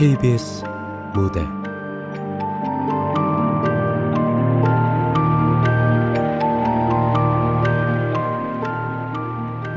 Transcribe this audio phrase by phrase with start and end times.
[0.00, 0.64] KBS
[1.12, 1.46] 무대.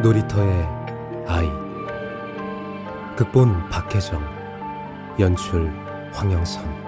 [0.01, 0.65] 놀이터의
[1.27, 1.51] 아이.
[3.17, 4.23] 극본 박혜정.
[5.19, 5.69] 연출
[6.13, 6.82] 황영선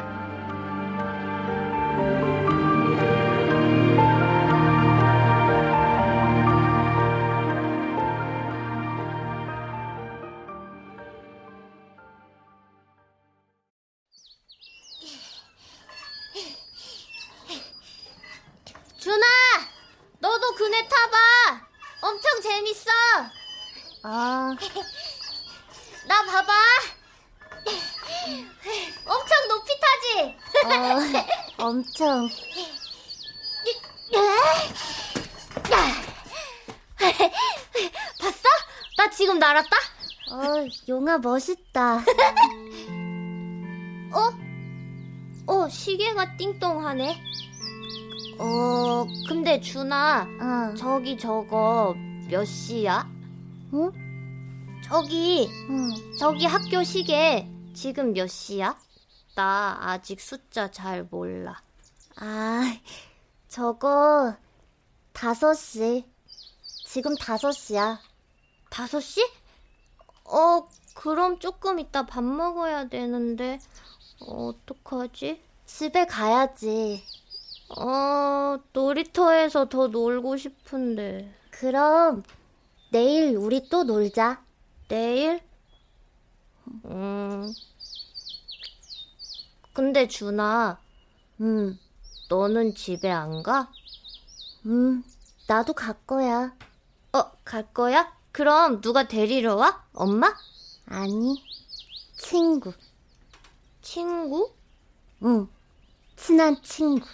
[55.05, 56.17] 저기, 어.
[56.17, 58.75] 저기 학교 시계 지금 몇 시야?
[59.35, 61.61] 나 아직 숫자 잘 몰라.
[62.15, 62.75] 아,
[63.47, 64.35] 저거
[65.13, 66.05] 다섯 시.
[66.87, 67.99] 지금 다섯 시야.
[68.71, 69.21] 다섯 시?
[70.23, 73.59] 어, 그럼 조금 이따 밥 먹어야 되는데,
[74.21, 75.39] 어, 어떡하지?
[75.67, 77.03] 집에 가야지.
[77.77, 81.31] 어, 놀이터에서 더 놀고 싶은데.
[81.51, 82.23] 그럼,
[82.91, 84.44] 내일 우리 또 놀자.
[84.87, 85.41] 내일?
[86.85, 87.53] 음.
[89.73, 90.79] 근데 준아,
[91.41, 91.79] 음,
[92.29, 93.71] 너는 집에 안 가?
[94.65, 95.03] 음,
[95.47, 96.55] 나도 갈 거야.
[97.13, 98.15] 어, 갈 거야?
[98.31, 99.85] 그럼 누가 데리러 와?
[99.93, 100.33] 엄마?
[100.87, 101.43] 아니,
[102.17, 102.73] 친구.
[103.81, 104.53] 친구?
[105.23, 105.47] 응,
[106.15, 107.05] 친한 친구.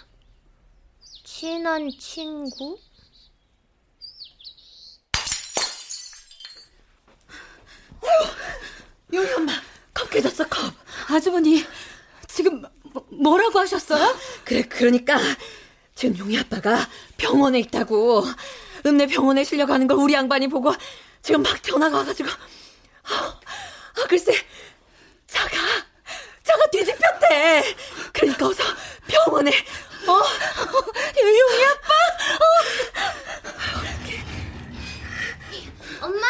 [1.24, 2.78] 친한 친구?
[8.02, 8.06] 어,
[9.12, 9.52] 용희 엄마,
[9.94, 10.74] 컵 깨졌어, 컵.
[11.08, 11.64] 아주머니,
[12.28, 12.62] 지금
[13.10, 14.16] 뭐, 라고 하셨어요?
[14.44, 15.18] 그래, 그러니까
[15.94, 18.24] 지금 용희 아빠가 병원에 있다고.
[18.84, 20.74] 읍내 병원에 실려가는 걸 우리 양반이 보고
[21.22, 22.28] 지금 막 전화가 와가지고
[23.04, 24.32] 아, 글쎄,
[25.26, 25.56] 차가,
[26.42, 27.74] 차가 뒤집혔대.
[28.12, 28.62] 그러니까 어서
[29.06, 29.50] 병원에,
[30.06, 30.12] 어,
[31.20, 31.94] 용이 아빠,
[32.34, 32.46] 어.
[36.06, 36.26] 엄마!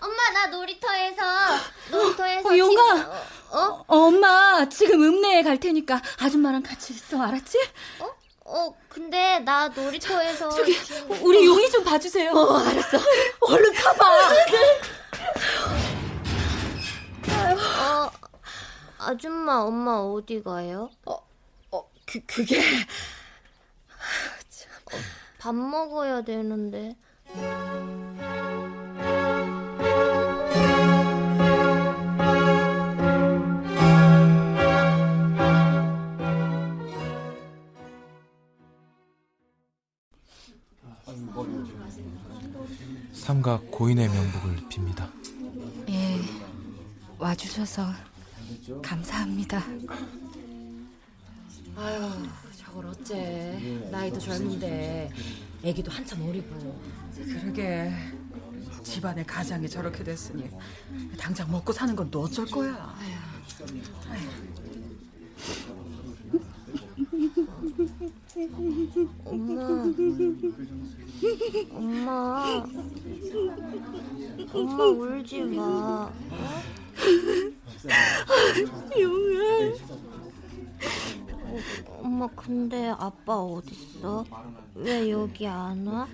[0.00, 1.22] 엄마, 나 놀이터에서,
[1.90, 2.48] 놀이터에서.
[2.48, 2.70] 어, 용아!
[2.70, 3.84] 지금, 어, 어?
[3.86, 3.94] 어?
[4.06, 7.58] 엄마, 지금 읍내에 갈 테니까 아줌마랑 같이 있어, 알았지?
[8.00, 8.08] 어?
[8.46, 10.48] 어, 근데 나 놀이터에서.
[10.48, 10.74] 저기,
[11.22, 12.32] 우리 용이 좀 봐주세요.
[12.32, 12.98] 어, 알았어.
[13.42, 14.04] 얼른 가봐.
[17.82, 18.10] 어,
[18.98, 20.90] 아줌마, 엄마 어디 가요?
[21.04, 21.14] 어,
[21.70, 22.58] 어, 그, 그게.
[22.60, 22.62] 어,
[25.38, 26.96] 밥 먹어야 되는데.
[43.40, 45.10] 삼각 고인의 명복을 빕니다.
[45.88, 46.20] 예,
[47.16, 47.86] 와주셔서
[48.82, 49.64] 감사합니다.
[51.74, 52.10] 아유,
[52.58, 53.88] 저걸 어째.
[53.90, 55.10] 나이도 젊은데
[55.62, 56.78] 애기도 한참 어리고.
[57.16, 57.90] 그러게.
[58.82, 60.50] 집안의 가장이 저렇게 됐으니
[61.18, 62.74] 당장 먹고 사는 건 또 어쩔 거야.
[62.74, 63.10] 아휴.
[64.10, 64.28] 아휴.
[69.24, 69.84] 엄마.
[71.72, 72.64] 엄마.
[74.52, 76.12] 엄마 울지 마.
[78.98, 79.40] 용아.
[81.42, 81.58] 어,
[81.98, 84.24] 엄마 근데 아빠 어딨어?
[84.76, 86.06] 왜 여기 안 와?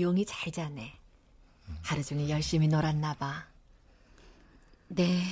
[0.00, 0.96] 용이 잘 자네.
[1.82, 3.48] 하루 종일 열심히 놀았나 봐.
[4.86, 5.24] 네,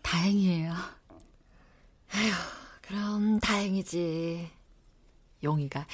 [0.00, 0.72] 다행이에요.
[0.72, 2.32] 아휴,
[2.80, 4.52] 그럼 다행이지.
[5.42, 5.84] 용이가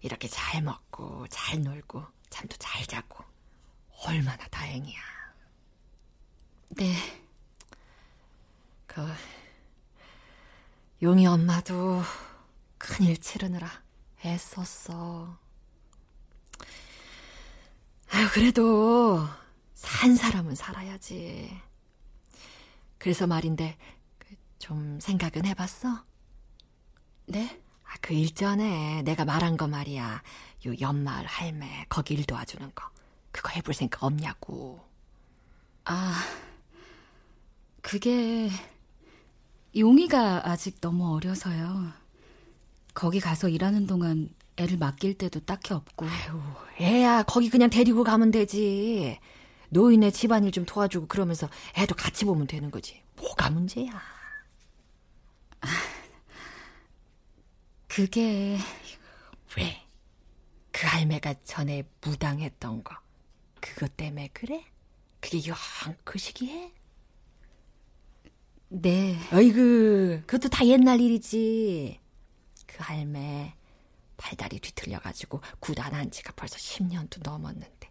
[0.00, 3.22] 이렇게 잘 먹고 잘 놀고 잠도 잘 자고
[4.06, 5.00] 얼마나 다행이야.
[6.70, 6.94] 네.
[8.86, 9.06] 그
[11.02, 12.00] 용이 엄마도
[12.78, 13.85] 큰일 치르느라
[14.26, 15.38] 애썼어.
[18.34, 19.26] 그래도
[19.74, 21.50] 산 사람은 살아야지.
[22.98, 23.78] 그래서 말인데
[24.18, 26.04] 그좀 생각은 해봤어?
[27.26, 27.62] 네?
[27.84, 30.22] 아, 그 일전에 내가 말한 거 말이야.
[30.66, 32.90] 요 연마을 할매 거기 일 도와주는 거.
[33.30, 34.80] 그거 해볼 생각 없냐고.
[35.84, 36.20] 아,
[37.80, 38.50] 그게
[39.76, 42.05] 용이가 아직 너무 어려서요.
[42.96, 46.06] 거기 가서 일하는 동안 애를 맡길 때도 딱히 없고.
[46.06, 46.40] 아유,
[46.80, 49.18] 애야 거기 그냥 데리고 가면 되지.
[49.68, 53.02] 노인의 집안일 좀 도와주고 그러면서 애도 같이 보면 되는 거지.
[53.16, 53.90] 뭐가 문제야.
[57.86, 58.56] 그게
[59.58, 59.82] 왜?
[60.72, 62.96] 그 할매가 전에 무당했던 거.
[63.60, 64.64] 그것 때문에 그래?
[65.20, 65.56] 그게 영
[66.04, 66.72] 그 시기에?
[68.68, 69.18] 네.
[69.32, 72.00] 어이구, 그것도 다 옛날 일이지.
[72.76, 73.54] 그 할매
[74.18, 77.90] 팔다리 뒤틀려가지고 구단한 지가 벌써 10년도 넘었는데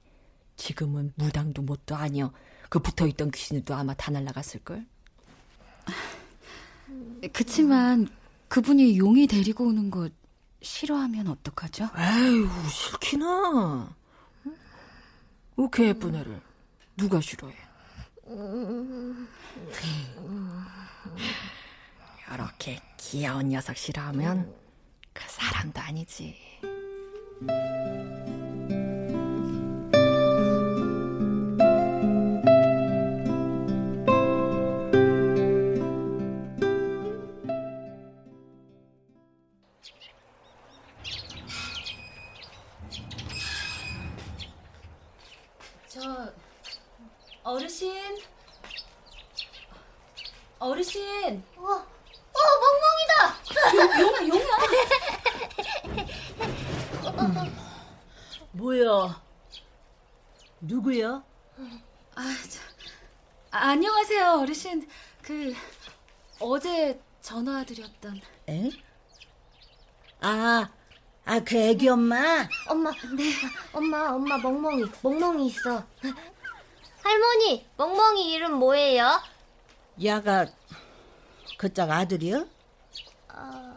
[0.58, 2.32] 지금은 무당도 못도 아니여.
[2.70, 4.86] 그 붙어있던 귀신도 아마 다 날라갔을걸?
[7.34, 8.08] 그치만
[8.48, 10.08] 그분이 용이 데리고 오는 거
[10.62, 11.90] 싫어하면 어떡하죠?
[11.98, 13.96] 에휴, 싫기나.
[15.72, 16.42] 그 예쁜 애를
[16.96, 17.56] 누가 싫어해?
[22.34, 24.65] 이렇게 귀여운 녀석 싫어하면
[25.16, 26.36] 그 사람도 아니지.
[45.88, 46.32] 저
[47.44, 48.20] 어르신
[50.60, 54.00] 어르신 어, 어, 멍멍이다.
[54.02, 54.58] 용아 용아
[58.56, 59.22] 뭐야?
[60.62, 61.22] 누구야?
[62.16, 62.60] 아, 저,
[63.52, 64.88] 아, 안녕하세요 어르신
[65.22, 65.54] 그
[66.40, 68.70] 어제 전화드렸던 에?
[70.22, 70.70] 아,
[71.26, 72.48] 아, 그 애기 엄마?
[72.70, 73.34] 엄마, 네.
[73.74, 75.84] 엄마, 엄마 멍멍이, 멍멍이 있어.
[77.04, 79.22] 할머니, 멍멍이 이름 뭐예요?
[80.02, 80.46] 야가
[81.58, 82.46] 그짝 아들이야?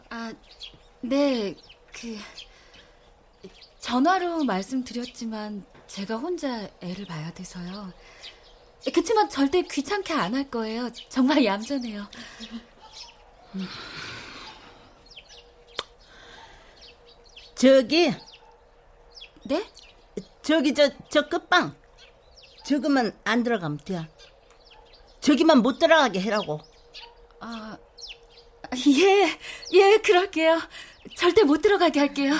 [0.09, 1.55] 아네
[1.91, 2.17] 그
[3.89, 7.91] 전화로 말씀드렸지만 제가 혼자 애를 봐야 돼서요
[8.93, 12.07] 그치만 절대 귀찮게 안 할 거예요 정말 얌전해요
[17.55, 18.13] 저기,
[19.43, 19.65] 네?
[20.43, 21.75] 저기, 저, 저 끝방.
[22.65, 24.07] 저기만 안 들어가면 돼.
[25.19, 26.61] 저기만 못 들어가게 해라고.
[27.41, 27.75] 아,
[28.87, 29.37] 예,
[29.73, 30.61] 예, 그럴게요.
[31.17, 32.33] 절대 못 들어가게 할게요.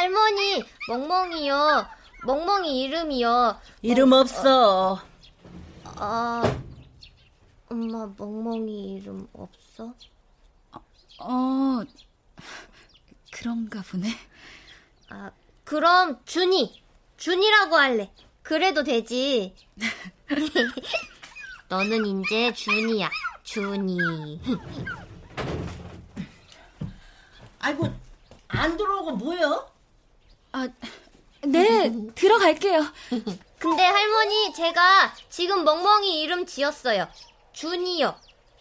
[0.00, 1.86] 할머니, 멍멍이요.
[2.24, 3.60] 멍멍이 이름이요.
[3.82, 4.98] 이름 없어.
[5.84, 6.42] 아,
[7.68, 9.92] 엄마 멍멍이 이름 없어?
[11.18, 11.82] 어,
[13.30, 14.08] 그런가 보네.
[15.10, 15.32] 아,
[15.64, 16.82] 그럼 준이.
[17.18, 18.10] 준이라고 할래.
[18.42, 19.54] 그래도 되지.
[21.68, 23.10] 너는 이제 준이야.
[23.42, 24.40] 준이.
[27.58, 27.86] 아이고,
[28.48, 29.66] 안 들어오고 뭐야?
[30.52, 30.68] 아,
[31.42, 32.86] 네, 들어갈게요.
[33.58, 37.08] 근데 할머니, 제가 지금 멍멍이 이름 지었어요.
[37.52, 38.18] 준이요.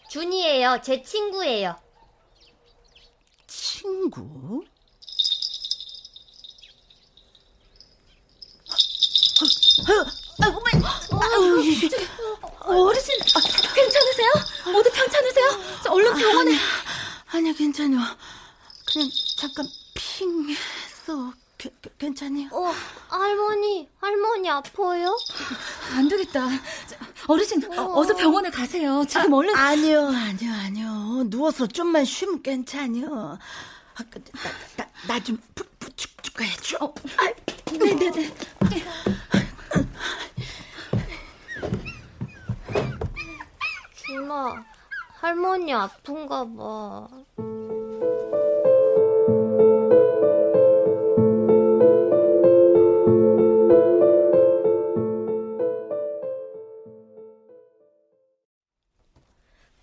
[0.10, 0.82] 준이에요.
[0.84, 1.80] 제 친구예요.
[3.48, 4.64] 친구?
[10.42, 10.88] 아이고,
[12.66, 14.32] 어르신, 아, 괜찮으세요?
[14.78, 15.48] 어디 괜찮으세요?
[15.84, 16.52] 저 얼른 병원에.
[17.28, 18.18] 아니야, 괜찮아.
[18.86, 20.58] 그냥 잠깐 핑했
[21.60, 21.62] 어.
[21.62, 22.48] 게- 게- 괜찮아요?
[22.54, 22.72] 어,
[23.10, 25.18] 할머니, 할머니 아파요?
[25.94, 26.48] 안 되겠다.
[26.88, 26.96] 저,
[27.34, 29.04] 어르신, 어, 서 병원에 가세요.
[29.08, 29.54] 지금 얼른.
[29.56, 31.24] 아니요, 아니요, 아니요.
[31.26, 33.38] 누워서 좀만 쉬면 괜찮아요.
[33.96, 34.24] 아, 그,
[34.78, 35.20] 나, 나,
[35.80, 36.78] 부축축 해줘.
[36.86, 36.94] 어,
[37.78, 38.34] 네네네.
[43.96, 44.64] 준아,
[45.20, 47.08] 할머니 아픈가 봐.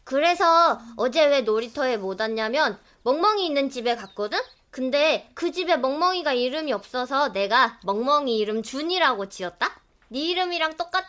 [0.06, 4.38] 그래서 어제 왜 놀이터에 못 왔냐면 멍멍이 있는 집에 갔거든?
[4.70, 9.80] 근데 그 집에 멍멍이가 이름이 없어서 내가 멍멍이 이름 준이라고 지었다?
[10.10, 11.08] 네 이름이랑 똑같아.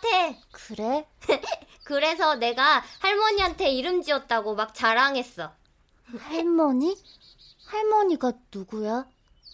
[0.51, 1.05] 그래?
[1.85, 5.51] 그래서 내가 할머니한테 이름 지었다고 막 자랑했어.
[6.17, 6.95] 할머니?
[7.67, 9.05] 할머니가 누구야?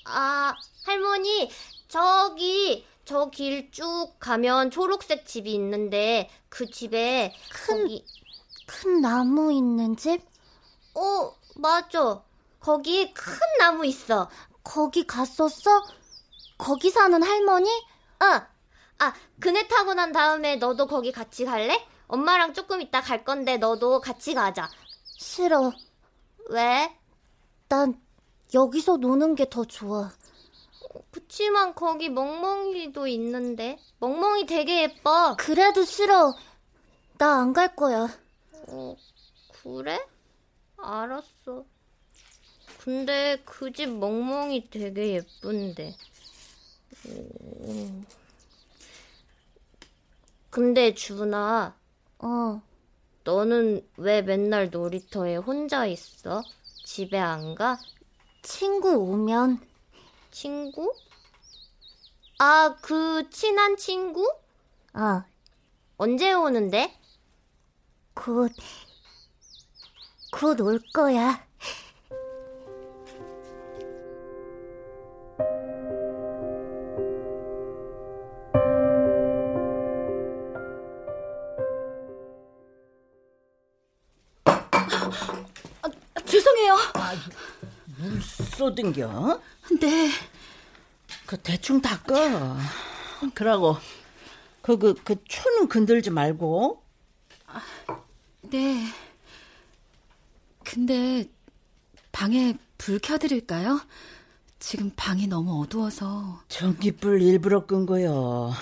[0.05, 0.53] 아,
[0.85, 1.51] 할머니,
[1.89, 8.05] 저기 저 길 쭉 가면 초록색 집이 있는데 그 집에 큰, 거기
[8.67, 10.21] 큰 나무 있는 집?
[10.95, 12.23] 어 맞아
[12.59, 14.29] 거기 큰 나무 있어
[14.63, 15.81] 거기 갔었어?
[16.57, 17.69] 거기 사는 할머니?
[18.21, 18.41] 어.
[18.99, 21.85] 아 그네 타고 난 다음에 너도 거기 같이 갈래?
[22.07, 24.69] 엄마랑 조금 이따 갈 건데 너도 같이 가자
[25.17, 25.71] 싫어.
[26.49, 26.95] 왜?
[27.69, 27.99] 난
[28.53, 30.11] 여기서 노는 게 더 좋아.
[31.11, 36.33] 그치만 거기 멍멍이도 있는데 멍멍이 되게 예뻐 그래도 싫어.
[37.17, 38.07] 나 안 갈 거야.
[38.67, 38.95] 어,
[39.61, 39.99] 그래?
[40.77, 41.65] 알았어.
[42.79, 45.95] 근데 그 집 멍멍이 되게 예쁜데.
[47.07, 48.05] 음.
[50.49, 51.75] 근데 준아,
[52.19, 52.61] 어.
[53.23, 56.43] 너는 왜 맨날 놀이터에 혼자 있어?
[56.83, 57.79] 집에 안 가?
[58.41, 59.65] 친구 오면
[60.31, 60.93] 친구?
[62.39, 64.23] 아, 그 친한 친구?
[64.93, 65.23] 어,
[65.97, 66.93] 언제 오는데?
[68.13, 68.51] 곧,
[70.31, 71.45] 곧 올 거야.
[86.25, 86.77] 죄송해요.
[87.97, 89.39] 물 쏟은겨?
[89.79, 90.09] 네.
[91.25, 92.57] 그 대충 닦어.
[93.35, 93.77] 그러고
[94.61, 96.81] 그그 그 초는 건들지 말고.
[98.53, 98.85] 네.
[100.63, 101.27] 근데
[102.11, 103.81] 방에 불 켜드릴까요?
[104.59, 106.43] 지금 방이 너무 어두워서.
[106.49, 108.53] 전기불 일부러 끈 거요.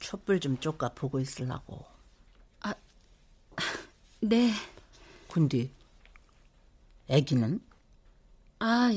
[0.00, 1.84] 촛불 좀 쫓가 보고 있으려고.
[4.20, 4.50] 네.
[5.30, 5.70] 근데
[7.06, 7.60] 애기는
[8.58, 8.90] 아,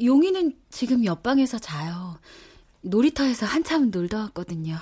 [0.00, 2.20] 용이는 지금 옆방에서 자요.
[2.82, 4.78] 놀이터에서 한참 놀다 왔거든요.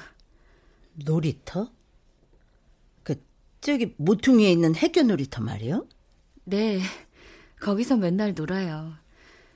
[0.93, 1.71] 놀이터?
[3.64, 5.88] 그 저기 모퉁이에 있는 해교 놀이터 말이요?
[6.44, 6.83] 네.
[7.61, 8.92] 거기서 맨날 놀아요.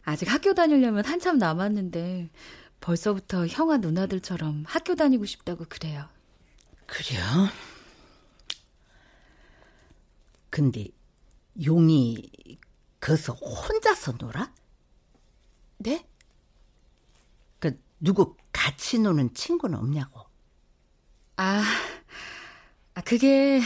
[0.03, 2.31] 아직 학교 다니려면 한참 남았는데
[2.81, 6.09] 벌써부터 형아 누나들처럼 학교 다니고 싶다고 그래요.
[6.87, 7.23] 그래요?
[10.49, 10.87] 근데
[11.63, 12.31] 용이
[13.01, 14.51] 거기서 혼자서 놀아?
[15.77, 16.07] 네?
[17.59, 20.23] 그 누구 같이 노는 친구는 없냐고?
[21.37, 21.63] 아,
[22.95, 23.61] 아, 그게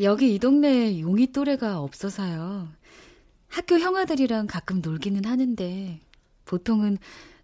[0.00, 2.68] 여기 이 동네에 용이 또래가 없어서요.
[3.48, 6.00] 학교 형아들이랑 가끔 놀기는 하는데
[6.44, 6.98] 보통은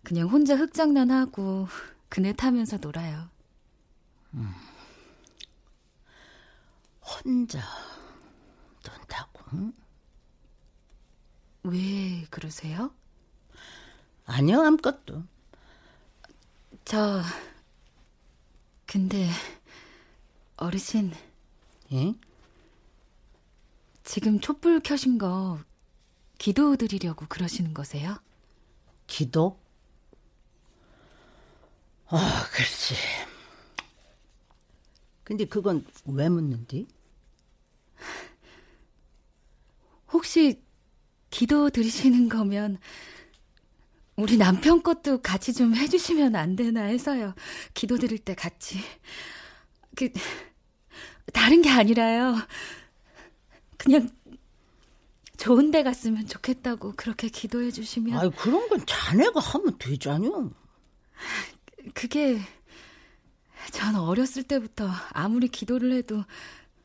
[0.05, 1.67] 그냥 혼자 흙장난하고
[2.09, 3.29] 그네 타면서 놀아요.
[7.01, 7.61] 혼자
[8.87, 9.45] 논다고?
[9.55, 9.73] 응?
[11.65, 12.95] 왜 그러세요?
[14.27, 15.25] 아니요 아무것도.
[16.85, 17.21] 저
[18.87, 19.29] 근데
[20.57, 21.13] 어르신
[21.93, 22.15] 예?
[24.05, 25.59] 지금 촛불 켜신 거
[26.39, 28.19] 기도 드리려고 그러시는 거세요?
[29.07, 29.59] 기도?
[32.07, 32.95] 아, 그렇지.
[35.25, 36.87] 근데 그건 왜 묻는디?
[40.13, 40.63] 혹시
[41.31, 42.79] 기도 드리시는 거면
[44.17, 47.35] 우리 남편 것도 같이 좀 해주시면 안 되나 해서요.
[47.73, 48.79] 기도 드릴 때 같이.
[49.97, 50.11] 그,
[51.33, 52.37] 다른 게 아니라요.
[53.85, 54.09] 그냥
[55.37, 58.19] 좋은 데 갔으면 좋겠다고 그렇게 기도해 주시면.
[58.19, 60.51] 아이, 그런 건 자네가 하면 되잖요.
[61.93, 62.41] 그게
[63.73, 66.25] 전 어렸을 때부터 아무리 기도를 해도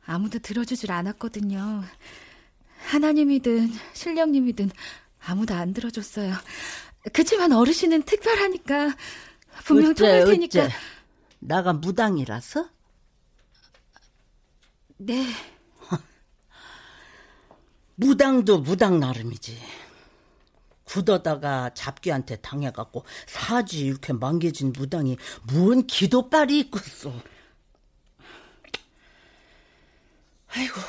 [0.04, 1.84] 아무도 들어주질 않았거든요.
[2.88, 4.70] 하나님이든 신령님이든
[5.20, 6.34] 아무도 안 들어줬어요.
[7.12, 8.96] 그치만 어르신은 특별하니까
[9.64, 10.64] 분명 통할 테니까.
[10.64, 10.74] 어째?
[11.38, 12.68] 나가 무당이라서?
[14.98, 15.26] 네,
[18.00, 19.58] 무당도 무당 나름이지.
[20.84, 25.18] 굳어다가 잡귀한테 당해갖고 사지 이렇게 망개진 무당이
[25.52, 27.12] 뭔 기도빨이 있겠어.
[30.48, 30.80] 아이고,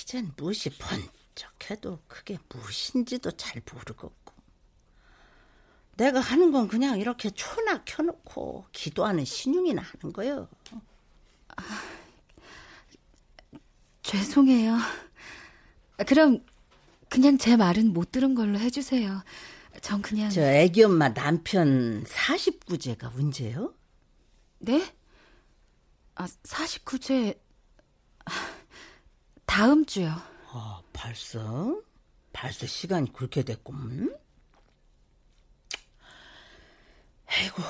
[0.00, 4.10] 이젠 무엇이 번쩍해도 그게 무엇인지도 잘 모르겠고.
[5.98, 10.48] 내가 하는 건 그냥 이렇게 초나 켜놓고 기도하는 신용이나 하는 거요.
[14.02, 14.78] 죄송해요.
[16.06, 16.44] 그럼
[17.08, 19.22] 그냥 제 말은 못 들은 걸로 해주세요.
[19.80, 23.74] 전 그냥 저 애기 엄마 남편 49제가 언제요?
[24.58, 24.94] 네?
[26.14, 27.38] 아 49제
[29.46, 30.14] 다음 주요.
[30.50, 31.80] 아, 벌써?
[32.32, 34.14] 벌써 시간이 그렇게 됐구먼?
[37.26, 37.62] 아이고,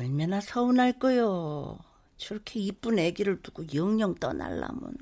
[0.00, 1.78] 얼마나 서운할 거요.
[2.16, 4.96] 저렇게 이쁜 애기를 두고 영영 떠날라면.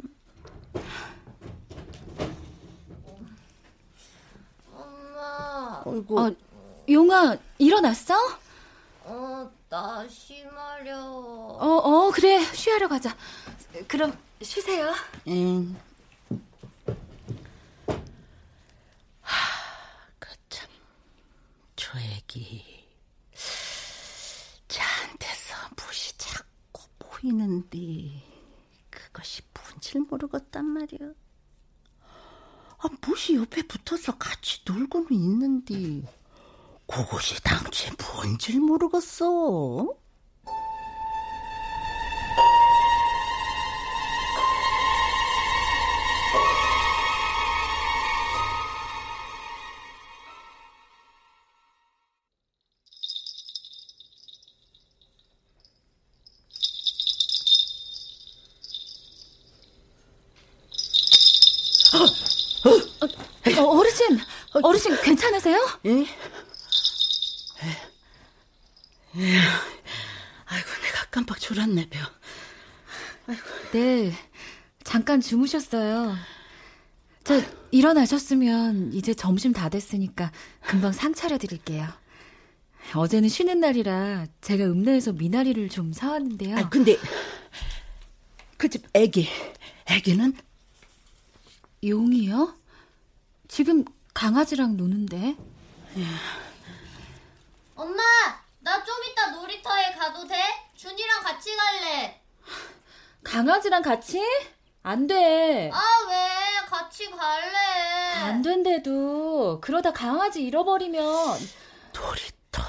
[5.86, 6.18] 어이구.
[6.20, 6.34] 어,
[6.88, 8.14] 용아, 일어났어?
[9.04, 10.98] 어, 나 심하려.
[10.98, 12.42] 어, 어, 그래.
[12.54, 13.16] 쉬하러 가자.
[13.88, 14.92] 그럼 쉬세요.
[15.28, 15.76] 응.
[19.20, 19.36] 하,
[20.18, 20.68] 그참
[21.76, 22.84] 저 애기
[24.68, 27.78] 저한테서 무시 자꾸 보이는데
[28.90, 31.10] 그것이 뭔지 모르겠단 말이야.
[32.84, 36.02] 아, 무시 옆에 붙어서 같이 놀고는 있는데
[36.86, 39.26] 그것이 당최 뭔지 모르겠어.
[39.80, 40.03] 어,
[65.86, 65.90] 예?
[69.16, 69.38] 예.
[70.46, 72.00] 아이고, 내가 깜빡 졸았네, 벼.
[73.72, 74.12] 네,
[74.82, 76.14] 잠깐 주무셨어요.
[77.24, 81.88] 저 일어나셨으면 이제 점심 다 됐으니까 금방 상 차려드릴게요.
[82.94, 86.56] 어제는 쉬는 날이라 제가 읍내에서 미나리를 좀 사왔는데요.
[86.58, 86.98] 아, 근데,
[88.58, 89.28] 그 집 애기,
[89.86, 90.34] 애기는?
[91.82, 92.58] 용이요?
[93.48, 95.36] 지금 강아지랑 노는데.
[97.76, 98.02] 엄마,
[98.60, 100.36] 나 좀 이따 놀이터에 가도 돼?
[100.76, 102.20] 준이랑 같이 갈래.
[103.22, 104.20] 강아지랑 같이?
[104.82, 105.70] 안 돼.
[105.72, 106.66] 아, 왜?
[106.68, 107.56] 같이 갈래.
[108.22, 111.04] 안 된대도 그러다 강아지 잃어버리면
[111.92, 112.62] 놀이터.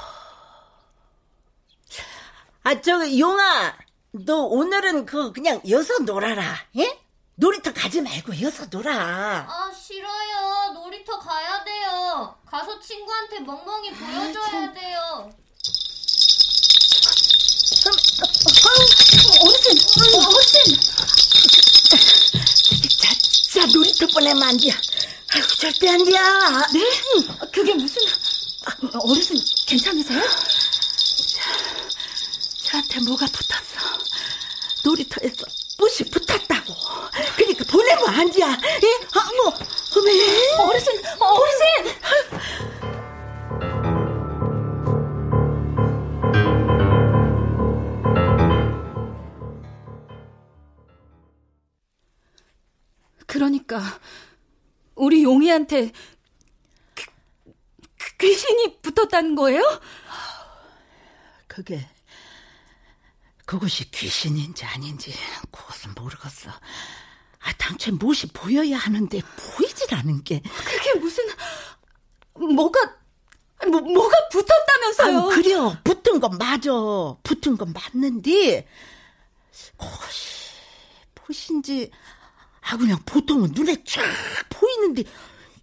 [2.63, 3.75] 아, 저기, 용아,
[4.11, 6.99] 너 오늘은 그, 그냥 여서 놀아라, 예?
[7.35, 8.91] 놀이터 가지 말고 여서 놀아.
[9.47, 10.71] 아, 싫어요.
[10.73, 11.54] 놀이터 가야.
[12.55, 15.29] 가서 친구한테 멍멍이 보여줘야 돼요.
[19.41, 19.77] 어르신,
[20.25, 20.79] 어르신.
[22.97, 24.71] 자, 자, 놀이터 보내면 안 돼.
[25.33, 26.11] 아이고, 절대 안 돼.
[26.11, 27.47] 네?
[27.51, 30.21] 그게 무슨 어, 어르신 괜찮으세요?
[32.63, 33.99] 저한테 뭐가 붙었어.
[34.85, 35.45] 놀이터에서
[35.77, 36.73] 못이 붙었다고.
[37.35, 38.41] 그러니까 보내면 안 돼.
[38.41, 38.45] 예?
[38.45, 39.53] 아, 뭐,
[39.97, 40.11] 어메.
[40.59, 41.95] 어르신, 어르신.
[53.27, 53.81] 그러니까
[54.95, 55.91] 우리 용이한테
[56.93, 57.05] 그,
[57.97, 59.61] 그 귀신이 붙었다는 거예요?
[61.47, 61.85] 그게
[63.45, 65.13] 그것이 귀신인지 아닌지
[65.51, 66.49] 그것은 모르겠어.
[66.49, 70.41] 아, 당최 무엇이 보여야 하는데 보이질 않은 게.
[70.41, 71.23] 그게 무슨
[72.34, 72.79] 뭐가
[73.69, 75.19] 뭐, 뭐가 붙었다면서요?
[75.19, 75.77] 아, 그래요.
[75.84, 76.71] 붙은 건 맞아.
[77.23, 78.67] 붙은 건 맞는데
[79.77, 80.36] 그것이
[81.15, 81.91] 무엇인지
[82.62, 84.03] 아 그냥 보통은 눈에 쫙
[84.49, 85.03] 보이는데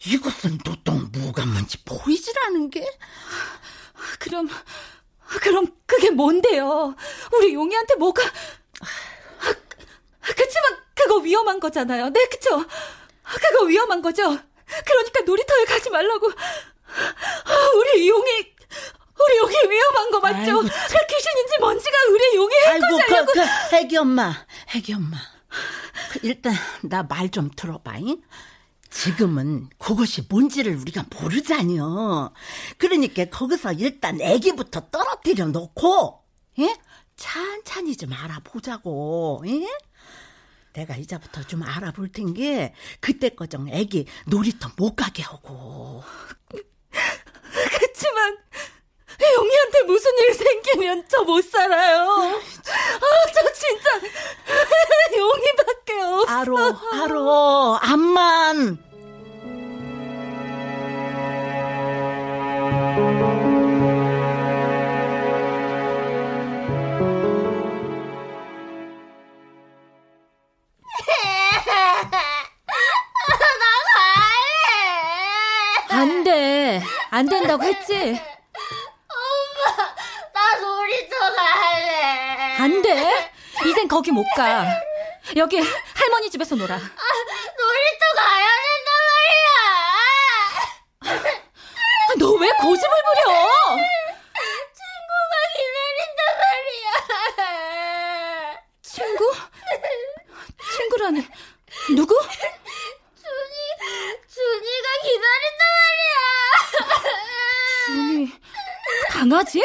[0.06, 2.86] 이것은 도통 뭐가 뭔지 보이질 않은 게.
[4.20, 4.48] 그럼
[5.40, 6.94] 그럼 그게 뭔데요?
[7.36, 9.54] 우리 용이한테 뭐가 아,
[10.36, 12.10] 그치만 그거 위험한 거잖아요.
[12.10, 12.64] 네, 그쵸?
[13.24, 14.22] 그거 위험한 거죠.
[14.84, 16.30] 그러니까 놀이터에 가지 말라고.
[16.30, 18.52] 아, 우리 용이
[19.18, 20.36] 우리 용이 위험한 거 맞죠?
[20.36, 23.32] 아이고, 그 귀신인지 뭔지가 우리 용이 아이고 해코지 그, 하려고.
[23.32, 24.32] 그 애기 엄마,
[24.74, 25.16] 애기 엄마.
[26.12, 28.22] 그 일단 나 말 좀 들어봐잉.
[28.92, 32.32] 지금은 그것이 뭔지를 우리가 모르잖여.
[32.76, 36.22] 그러니까 거기서 일단 애기부터 떨어뜨려 놓고,
[36.60, 36.76] 예?
[37.16, 39.66] 찬찬히 좀 알아보자고, 예?
[40.74, 46.02] 내가 이제부터 좀 알아볼 텐게 그때 거정 애기 놀이터 못 가게 하고.
[47.80, 48.38] 그치만
[49.20, 52.00] 용이한테 무슨 일 생기면 저 못 살아요.
[52.10, 54.00] 아, 저 진짜
[55.16, 56.32] 용이밖에 없어.
[56.32, 58.91] 알어, 알어, 암만.
[83.92, 84.64] 거기 못 가.
[85.36, 86.76] 여기 할머니 집에서 놀아.
[86.76, 88.90] 아, 놀이터 가야 된다
[91.04, 91.20] 말이야.
[92.08, 93.22] 아, 너왜 고집을 부려?
[94.72, 96.20] 친구가 기다린다
[97.36, 98.56] 말이야.
[98.80, 99.20] 친구?
[100.74, 101.28] 친구라니.
[101.94, 102.18] 누구?
[103.20, 103.54] 준이,
[104.26, 106.16] 준이가 기다린다 말이야.
[107.86, 108.40] 준이,
[109.10, 109.60] 강아지?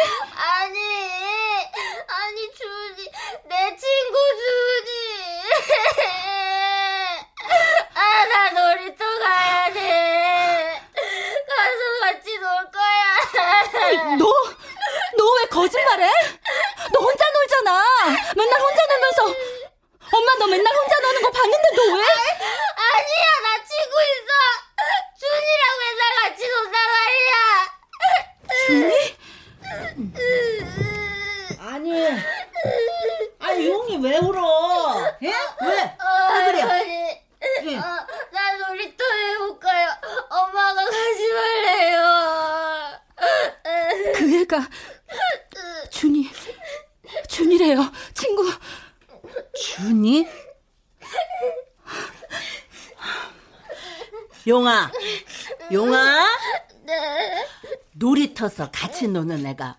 [58.80, 59.76] 같이 노는 애가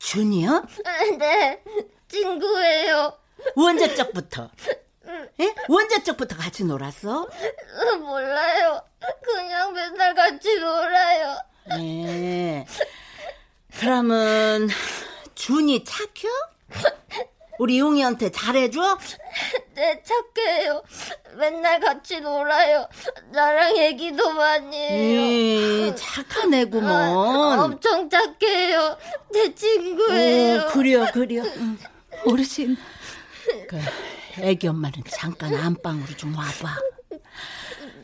[0.00, 0.62] 준이야?
[1.18, 1.62] 네,
[2.08, 3.16] 친구예요.
[3.54, 4.50] 언제적부터?
[5.40, 5.54] 예?
[5.68, 7.22] 언제적부터 같이 놀았어?
[7.22, 8.82] 어, 몰라요.
[9.22, 11.36] 그냥 맨날 같이 놀아요.
[11.76, 12.66] 네.
[13.78, 14.68] 그러면
[15.36, 16.28] 준이 착혀?
[17.60, 18.98] 우리 용이한테 잘해줘?
[19.74, 20.82] 네, 착해요.
[21.36, 22.88] 맨날 같이 놀아요.
[23.32, 25.69] 나랑 얘기도 많이 해요.
[25.90, 27.58] 음, 착한 아, 애구먼.
[27.60, 28.96] 엄청 착해요.
[29.32, 30.60] 제 친구예요.
[30.62, 31.42] 어, 그려, 그려.
[31.56, 31.78] 응.
[32.26, 32.76] 어르신
[33.68, 33.78] 그,
[34.40, 36.76] 애기 엄마는 잠깐 안방으로 좀 와봐.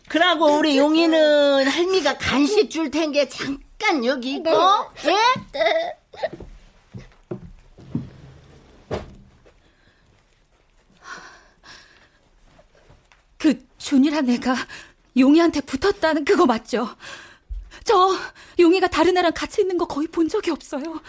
[0.08, 5.14] 그러고 우리 용이는 할미가 간식 줄 텐게 잠깐 여기 있고, 예?
[5.52, 5.98] 네.
[13.38, 14.54] 그 준이란 애가
[15.16, 16.88] 용이한테 붙었다는 그거 맞죠?
[17.86, 18.18] 저
[18.58, 21.00] 용이가 다른 애랑 같이 있는 거 거의 본 적이 없어요.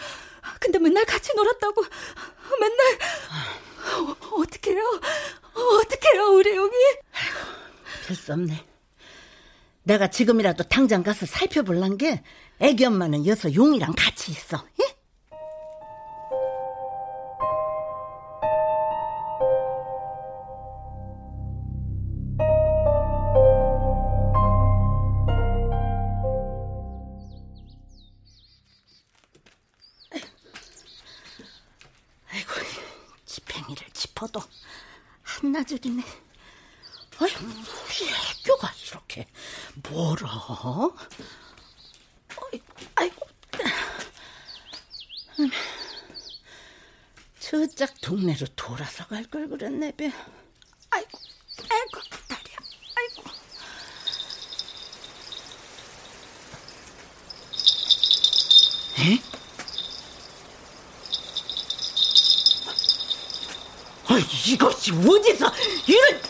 [0.60, 1.84] 근데 맨날 같이 놀았다고
[2.60, 2.98] 맨날
[3.98, 5.00] 어, 어떡해요?
[5.54, 6.72] 어떡해요 우리 용이?
[8.06, 8.64] 별수 없네.
[9.82, 12.22] 내가 지금이라도 당장 가서 살펴볼란 게
[12.60, 14.64] 애기 엄마는 여서 용이랑 같이 있어.
[14.80, 14.97] 예?
[35.68, 36.02] 한나절이네.
[37.20, 39.26] 아이, 우리 학교가 이렇게
[39.90, 40.94] 멀어?
[42.30, 42.60] 아이,
[42.94, 43.26] 아이고.
[45.40, 45.50] 음,
[47.38, 50.10] 저짝 동네로 돌아서 갈 걸 그랬네, 배.
[50.90, 51.18] 아이고,
[51.70, 52.56] 아이고, 다리야.
[52.96, 53.22] 아이고.
[58.98, 59.20] 에?
[62.66, 62.74] 아,
[64.46, 65.52] 이것이 어디서
[65.86, 66.20] 이런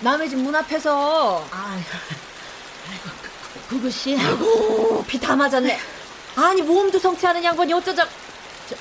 [0.00, 1.44] 남의 집 문 앞에서.
[1.50, 1.72] 아,
[2.90, 3.10] 아이고,
[3.68, 5.78] 그, 그것이 아이고, 비 다 맞았네.
[6.36, 8.06] 아니, 모험도 성치 않은 양반이 어쩌자.
[8.68, 8.76] 저,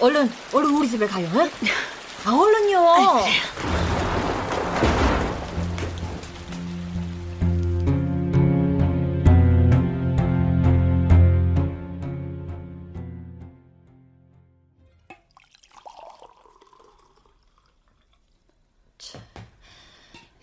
[0.00, 1.50] 얼른, 얼른 우리 집에 가요, 응?
[2.24, 2.78] 아, 얼른요.
[2.78, 3.51] 이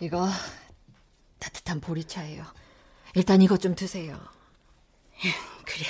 [0.09, 0.27] 거
[1.39, 2.45] 따뜻한 보리차예요.
[3.15, 4.19] 일단 이것 좀 드세요.
[5.65, 5.85] 그래.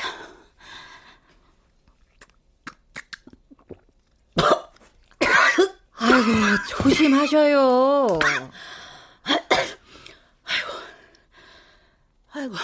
[5.96, 6.28] 아이고,
[6.70, 8.20] 조심하셔요.
[12.32, 12.56] 아이고,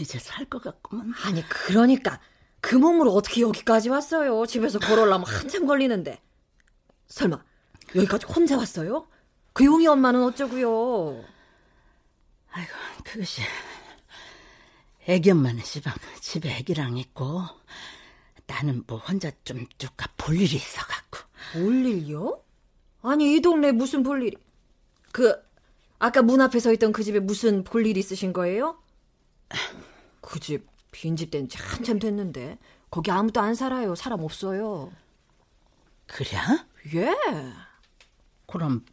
[0.00, 1.12] 이제 살 것 같구만.
[1.24, 2.20] 아니, 그러니까
[2.60, 4.46] 그 몸으로 어떻게 여기까지 왔어요?
[4.46, 6.20] 집에서 걸어오려면 한참 걸리는데.
[7.08, 7.42] 설마
[7.94, 9.08] 여기까지 혼자 왔어요?
[9.58, 11.24] 그 용이 엄마는 어쩌고요?
[12.52, 13.42] 아이고, 그것이
[15.08, 17.42] 애기 엄마는 집안 집에 애기랑 있고
[18.46, 21.18] 나는 뭐 혼자 좀 누가 볼 일이 있어갖고.
[21.54, 22.40] 볼 일요?
[23.02, 24.36] 아니, 이 동네 무슨 볼 일이?
[25.10, 25.34] 그
[25.98, 28.80] 아까 문 앞에 서 있던 그 집에 무슨 볼일 있으신 거예요?
[30.20, 32.58] 그 집 빈집 된 지 한참 됐는데
[32.92, 33.96] 거기 아무도 안 살아요.
[33.96, 34.92] 사람 없어요.
[36.06, 36.30] 그래?
[36.94, 37.12] 예.
[38.46, 38.84] 그럼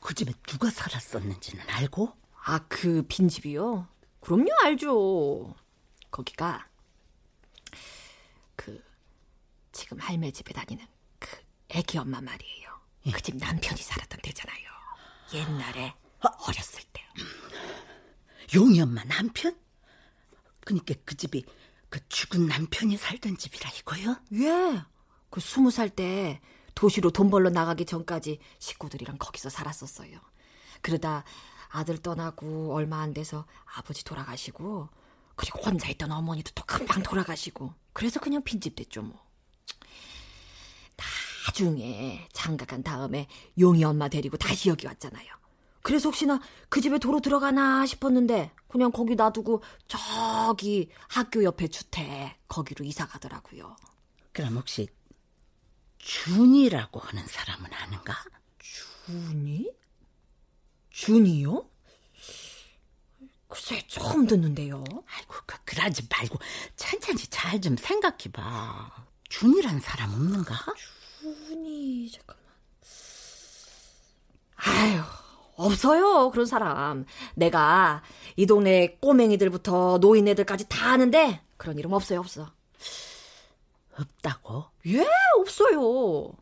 [0.00, 2.16] 그 집에 누가 살았었는지는 알고?
[2.44, 3.86] 아, 그 빈집이요?
[4.20, 5.54] 그럼요, 알죠.
[6.10, 6.66] 거기가
[8.56, 8.82] 그
[9.72, 10.84] 지금 할매 집에 다니는
[11.18, 11.36] 그
[11.68, 12.70] 애기 엄마 말이에요.
[13.12, 14.68] 그집 남편이 살았던 데잖아요.
[15.34, 15.94] 옛날에
[16.46, 17.02] 어렸을 때.
[18.54, 19.56] 용이 엄마 남편?
[20.64, 21.44] 그니까 그 집이
[21.88, 24.16] 그 죽은 남편이 살던 집이라 이거요?
[24.34, 24.82] 예.
[25.30, 26.40] 그 스무 살 때
[26.80, 30.18] 도시로 돈 벌러 나가기 전까지 식구들이랑 거기서 살았었어요.
[30.80, 31.24] 그러다
[31.68, 33.44] 아들 떠나고 얼마 안 돼서
[33.76, 34.88] 아버지 돌아가시고
[35.36, 39.22] 그리고 혼자 있던 어머니도 또 금방 돌아가시고 그래서 그냥 빈집 됐죠 뭐.
[41.46, 45.28] 나중에 장가간 다음에 용이 엄마 데리고 다시 여기 왔잖아요.
[45.82, 46.40] 그래서 혹시나
[46.70, 53.76] 그 집에 도로 들어가나 싶었는데 그냥 거기 놔두고 저기 학교 옆에 주택 거기로 이사 가더라고요.
[54.32, 54.88] 그럼 혹시
[56.00, 58.14] 준이라고 하는 사람은 아는가?
[58.58, 59.70] 준이?
[60.90, 61.68] 준이요?
[63.48, 64.84] 글쎄 처음 듣는데요.
[65.06, 66.38] 아이고 그 그러지 말고
[66.76, 69.06] 천천히 잘 좀 생각해봐.
[69.28, 70.54] 준이란 사람 없는가?
[71.20, 72.44] 준이 잠깐만.
[74.56, 75.02] 아유
[75.56, 77.04] 없어요 그런 사람.
[77.34, 78.02] 내가
[78.36, 82.52] 이 동네 꼬맹이들부터 노인네들까지 다 아는데 그런 이름 없어요 없어.
[84.00, 84.64] 없다고?
[84.86, 85.06] 예
[85.38, 86.32] 없어요.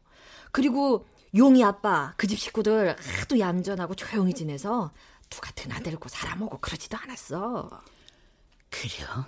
[0.53, 4.93] 그리고 용이 아빠 그 집 식구들 하도 얌전하고 조용히 지내서
[5.31, 7.69] 누가 드나들고 살아먹고 그러지도 않았어.
[8.71, 9.27] 그래요?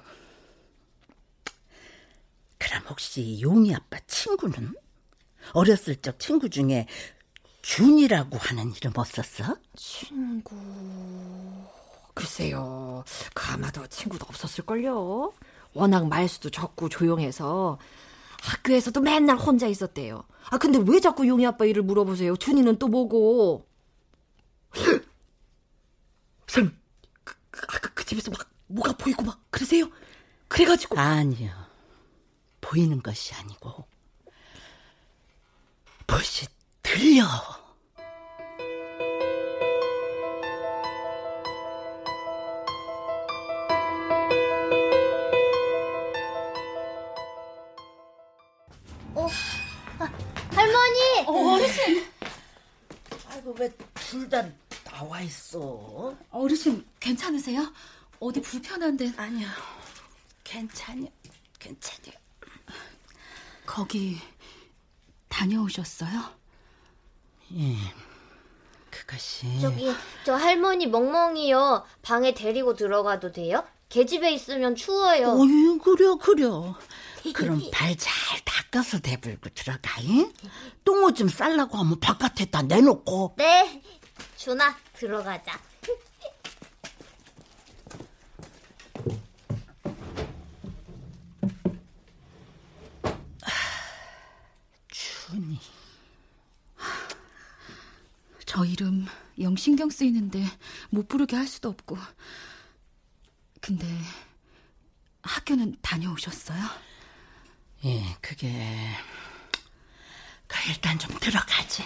[2.59, 4.75] 그럼 혹시 용이 아빠 친구는?
[5.53, 6.87] 어렸을 적 친구 중에
[7.63, 9.57] 준이라고 하는 이름 없었어?
[9.77, 10.57] 친구
[12.15, 15.33] 글쎄요 그 아마도 친구도 없었을걸요
[15.73, 17.79] 워낙 말수도 적고 조용해서
[18.43, 20.25] 학교에서도 맨날 혼자 있었대요.
[20.51, 22.37] 아 근데 왜 자꾸 용이 아빠 일을 물어보세요?
[22.37, 23.67] 준이는 또 뭐고?
[26.47, 26.77] 쌤
[27.25, 29.91] 그, 그, 아까 그 집에서 막 뭐가 보이고 막 그러세요?
[30.49, 30.99] 그래가지고.
[30.99, 31.51] 아니요.
[32.61, 33.87] 보이는 것이 아니고
[36.07, 36.47] 무엇이
[36.83, 37.25] 들려
[53.59, 54.45] 왜 둘 다
[54.85, 56.15] 나와 있어?
[56.31, 57.73] 어르신 괜찮으세요?
[58.19, 59.13] 어디 불편한데?
[59.17, 59.49] 아니요
[60.45, 61.07] 괜찮요
[61.59, 62.13] 괜찮요
[63.67, 64.19] 거기
[65.29, 66.11] 다녀오셨어요?
[67.55, 67.77] 예
[68.91, 69.93] 그것이 저기,
[70.25, 71.85] 저 할머니 멍멍이요.
[72.03, 73.65] 방에 데리고 들어가도 돼요?
[73.89, 75.31] 개집에 있으면 추워요.
[75.33, 76.77] 어이 그려 그려
[77.35, 80.33] 그럼 발 잘 닦아서 대불고 들어가 잉?
[80.85, 83.83] 똥오줌 쌀라고 하면 바깥에다 내놓고 네.
[84.37, 85.59] 준아, 들어가자.
[94.89, 95.59] 준이
[98.47, 99.07] 저 이름
[99.39, 100.45] 영 신경 쓰이는데
[100.91, 101.97] 못 부르게 할 수도 없고.
[103.61, 103.87] 근데
[105.23, 106.61] 학교는 다녀오셨어요?
[107.85, 108.53] 예 그게
[110.47, 111.85] 그 일단 좀 들어가지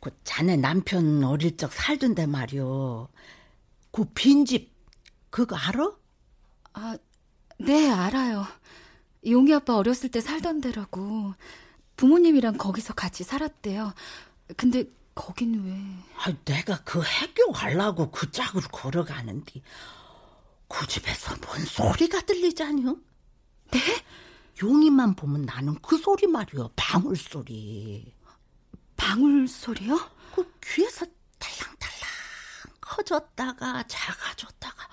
[0.00, 3.08] 그 자네 남편 어릴 적 살던 데 말이오
[3.90, 4.70] 그 빈집
[5.30, 5.92] 그거 알아?
[6.72, 6.98] 아,
[7.58, 8.44] 네, 알아요.
[9.26, 11.34] 용이 아빠 어렸을 때 살던 데라고.
[11.96, 13.92] 부모님이랑 거기서 같이 살았대요.
[14.56, 15.72] 근데 거긴 왜?
[16.18, 19.60] 아, 내가 그 해교 가려고 그 짝으로 걸어가는데
[20.68, 22.96] 그 집에서 뭔 소리가 들리자뇨?
[23.72, 23.80] 네?
[24.62, 26.70] 용이만 보면 나는 그 소리 말이요.
[26.76, 28.14] 방울 소리.
[28.96, 29.98] 방울 소리요?
[30.34, 31.06] 그 귀에서
[31.38, 32.10] 달랑달랑
[32.80, 34.88] 커졌다가 작아졌다가.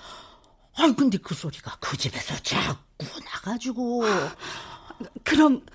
[0.78, 4.04] 아이 근데 그 소리가 그 집에서 자꾸 나가지고.
[5.24, 5.66] 그럼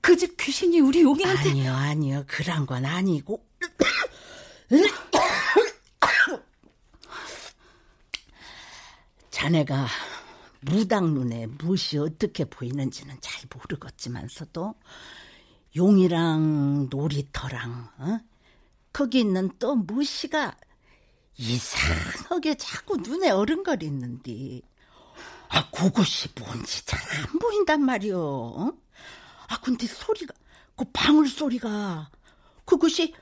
[0.00, 3.47] 그 집 귀신이 우리 용이한테 아니요 아니요 그런 건 아니고.
[9.30, 9.86] 자네가
[10.60, 14.74] 무당 눈에 무엇이 어떻게 보이는지는 잘 모르겠지만서도
[15.76, 18.18] 용이랑 놀이터랑 어?
[18.92, 20.56] 거기 있는 또 무시가
[21.36, 24.60] 이상하게 자꾸 눈에 어른거리는데
[25.50, 28.18] 아, 그것이 뭔지 잘 안 보인단 말이오.
[28.18, 28.72] 어?
[29.48, 30.34] 아, 근데 소리가,
[30.76, 32.10] 그 방울 소리가,
[32.64, 33.14] 그것이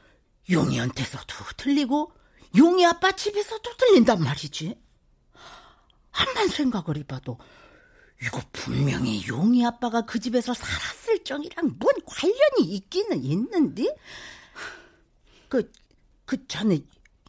[0.51, 2.13] 용이한테서도 들리고,
[2.57, 4.79] 용이 아빠 집에서도 들린단 말이지.
[6.11, 7.39] 한만 생각을 해봐도,
[8.23, 13.85] 이거 분명히 용이 아빠가 그 집에서 살았을 적이랑 뭔 관련이 있기는 있는데?
[15.49, 15.71] 그,
[16.25, 16.81] 그 전에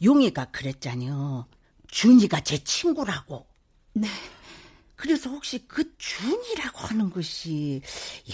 [0.04, 1.48] 용이가 그랬잖여.
[1.90, 3.48] 준이가 제 친구라고.
[3.94, 4.08] 네.
[4.98, 7.82] 그래서 혹시 그 준이라고 하는 것이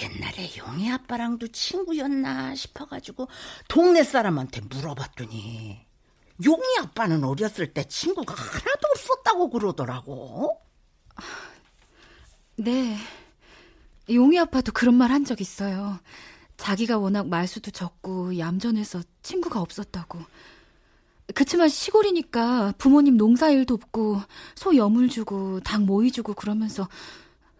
[0.01, 3.27] 옛날에 용이 아빠랑도 친구였나 싶어가지고
[3.67, 5.85] 동네 사람한테 물어봤더니
[6.45, 10.57] 용이 아빠는 어렸을 때 친구가 하나도 없었다고 그러더라고.
[12.57, 12.97] 네.
[14.09, 15.99] 용이 아빠도 그런 말 한 적 있어요.
[16.57, 20.19] 자기가 워낙 말수도 적고 얌전해서 친구가 없었다고.
[21.33, 24.21] 그치만 시골이니까 부모님 농사일 돕고
[24.55, 26.87] 소 여물 주고 닭 모이 주고 그러면서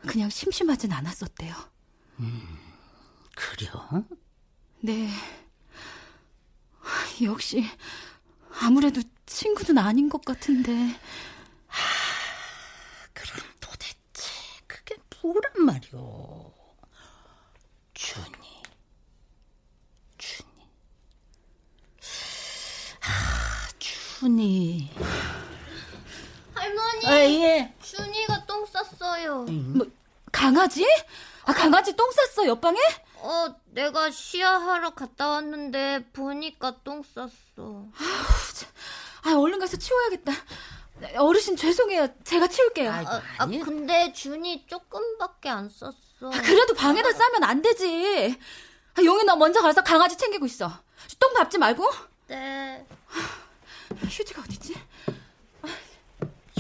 [0.07, 1.55] 그냥 심심하진 않았었대요.
[2.19, 2.41] 음,
[3.35, 4.05] 그래요?
[4.81, 5.09] 네.
[7.23, 7.63] 역시
[8.61, 10.71] 아무래도 친구는 아닌 것 같은데.
[11.67, 11.79] 하,
[13.13, 14.29] 그럼 도대체
[14.67, 16.53] 그게 뭐란 말이오?
[17.93, 18.23] 준
[24.23, 24.23] 이.
[24.23, 24.89] 준이.
[26.53, 27.05] 할머니.
[27.05, 27.73] 아, 예.
[27.81, 29.43] 준이가 똥 쌌어요.
[29.43, 29.85] 뭐
[30.31, 30.85] 강아지?
[31.45, 32.79] 아 강아지 똥 쌌어 옆방에?
[33.17, 37.87] 어, 내가 시야하러 갔다 왔는데 보니까 똥 쌌어.
[39.23, 40.31] 아, 얼른 가서 치워야겠다.
[41.17, 42.07] 어르신 죄송해요.
[42.23, 42.91] 제가 치울게요.
[42.91, 45.91] 아, 아 근데 준이 조금밖에 안 쌌어.
[46.31, 48.37] 아, 그래도 방에다 싸면 안 되지.
[48.95, 50.71] 아, 용이 너 먼저 가서 강아지 챙기고 있어.
[51.19, 51.91] 똥 밟지 말고.
[52.27, 52.85] 네.
[54.01, 54.75] 휴지가 어디지?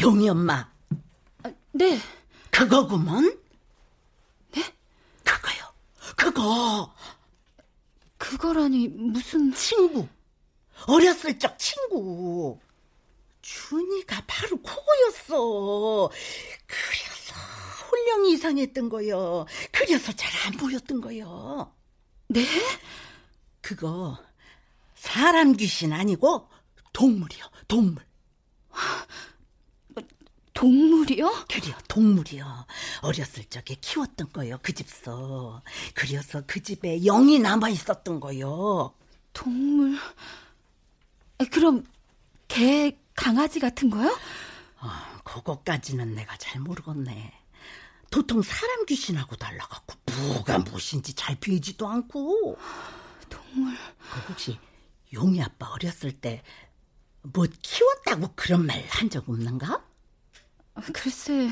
[0.01, 0.69] 용이 엄마.
[1.43, 1.99] 아, 네.
[2.51, 3.39] 그거구먼?
[4.53, 4.63] 네?
[5.23, 5.73] 그거요.
[6.15, 6.93] 그거.
[8.17, 10.07] 그거라니 무슨 친구.
[10.87, 12.59] 어렸을 적 친구.
[13.41, 16.09] 준이가 바로 그거였어.
[16.65, 17.35] 그래서
[17.91, 19.45] 홀령이 이상했던 거요.
[19.71, 21.73] 그래서 잘 안 보였던 거요.
[22.27, 22.45] 네?
[23.61, 24.17] 그거
[24.95, 26.49] 사람 귀신 아니고
[26.93, 28.05] 동물이요, 동물.
[30.53, 31.45] 동물이요?
[31.51, 32.65] 그래요, 동물이요.
[33.01, 35.61] 어렸을 적에 키웠던 거요, 그 집서.
[35.95, 38.93] 그래서 그 집에 영이 남아 있었던 거요.
[39.33, 39.97] 동물.
[41.51, 41.83] 그럼
[42.47, 44.07] 개, 강아지 같은 거요?
[44.79, 44.89] 어,
[45.23, 47.33] 그거까지는 내가 잘 모르겠네.
[48.11, 52.57] 도통 사람 귀신하고 달라갖고 뭐가 무엇인지 잘 보이지도 않고.
[53.27, 53.75] 동물.
[54.11, 54.59] 그 혹시
[55.13, 56.43] 용이 아빠 어렸을 때
[57.23, 59.83] 뭐 키웠다고 그런 말 한 적 없는가?
[60.93, 61.49] 글쎄,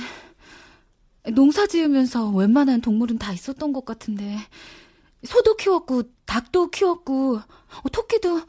[1.33, 4.37] 농사 지으면서 웬만한 동물은 다 있었던 것 같은데,
[5.23, 7.41] 소도 키웠고, 닭도 키웠고,
[7.91, 8.41] 토끼도,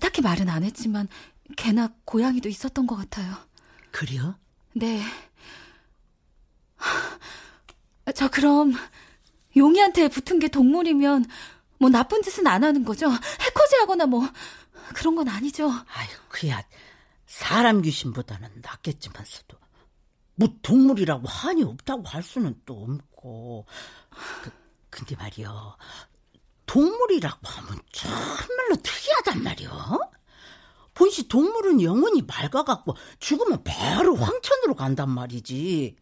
[0.00, 1.08] 딱히 말은 안 했지만,
[1.56, 3.34] 개나 고양이도 있었던 것 같아요.
[3.90, 4.36] 그래요?
[4.74, 5.02] 네.
[8.14, 8.72] 저 그럼,
[9.56, 11.24] 용이한테 붙은 게 동물이면,
[11.78, 13.10] 뭐 나쁜 짓은 안 하는 거죠?
[13.40, 14.28] 해코지하거나 뭐,
[14.94, 15.68] 그런 건 아니죠.
[15.70, 16.62] 아유, 그야
[17.26, 19.56] 사람 귀신보다는 낫겠지만서도
[20.36, 23.66] 뭐 동물이라고 한이 없다고 할 수는 또 없고.
[24.42, 24.50] 그,
[24.88, 25.76] 근데 말이요.
[26.66, 30.00] 동물이라고 하면 정말로 특이하단 말이요.
[30.94, 35.96] 본시 동물은 영혼이 맑아갖고 죽으면 바로 황천으로 간단 말이지.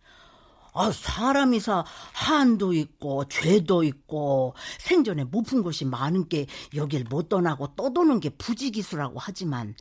[0.78, 7.74] 아, 사람이사 한도 있고 죄도 있고 생전에 못 푼 것이 많은 게 여길 못 떠나고
[7.74, 9.74] 떠도는 게 부지기수라고 하지만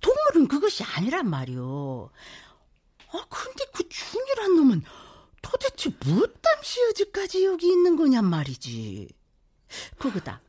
[0.00, 2.10] 동물은 그것이 아니란 말이오.
[3.12, 4.82] 아, 근데 그 준이란 놈은
[5.40, 9.08] 도대체 무엇담시 여지까지 여기 있는 거냔 말이지.
[9.98, 10.40] 그거다.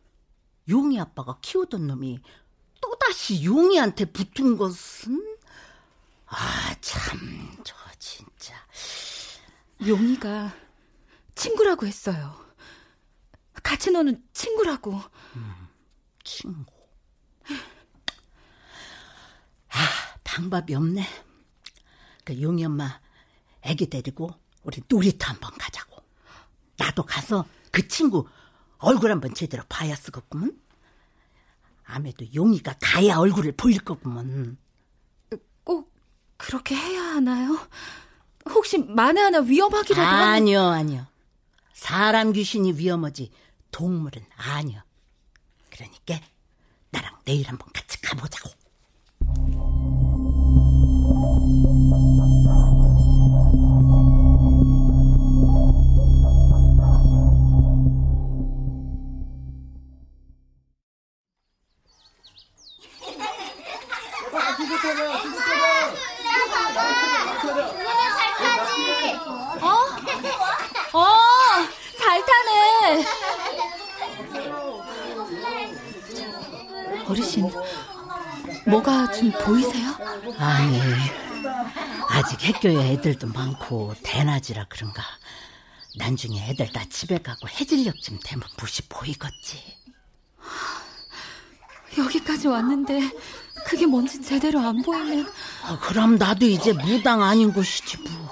[0.70, 2.20] 용이 아빠가 키우던 놈이
[2.82, 5.38] 또다시 용이한테 붙은 것은
[6.26, 7.20] 아, 참,
[7.64, 8.56] 저 진짜.
[9.88, 10.54] 용이가
[11.36, 12.36] 친구라고 했어요.
[13.62, 15.00] 같이 노는 친구라고.
[15.36, 15.68] 음,
[16.24, 16.72] 친구.
[19.70, 19.78] 아,
[20.24, 21.06] 방법이 없네.
[22.24, 23.02] 그 용이 엄마
[23.62, 24.32] 애기 데리고
[24.64, 26.02] 우리 놀이터 한번 가자고.
[26.78, 28.28] 나도 가서 그 친구
[28.78, 30.60] 얼굴 한번 제대로 봐야 쓰겠구먼.
[31.86, 34.58] 아무래도 용이가 가야 얼굴을 보일 거구먼.
[35.64, 35.94] 꼭
[36.38, 37.58] 그렇게 해야 하나요?
[38.50, 40.74] 혹시 만에 하나 위험하기라도 아니요, 하면...
[40.74, 41.08] 아니요.
[41.74, 43.32] 사람 귀신이 위험하지
[43.72, 44.82] 동물은 아니요.
[45.70, 46.20] 그러니까
[46.92, 48.50] 나랑 내일 한번 같이 가보자고.
[77.14, 77.48] 어르신,
[78.68, 79.92] 뭐가 좀 보이세요?
[80.40, 80.80] 아니,
[82.10, 85.04] 아직 학교에 애들도 많고 대낮이라 그런가.
[85.96, 89.78] 나중에 애들 다 집에 가고 해질녘쯤 되면 무시 보이겠지.
[92.00, 93.12] 여기까지 왔는데
[93.68, 95.32] 그게 뭔지 제대로 안 보이면
[95.64, 98.32] 아, 그럼 나도 이제 무당 아닌 것이지 뭐.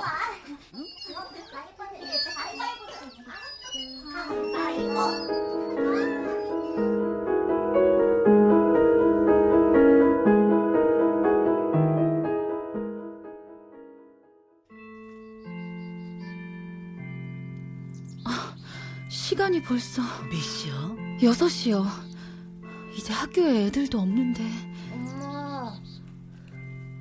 [19.51, 20.73] 시간이 벌써 몇 시요?
[21.19, 21.85] 6시요.
[22.95, 24.43] 이제 학교에 애들도 없는데.
[24.93, 25.81] 엄마.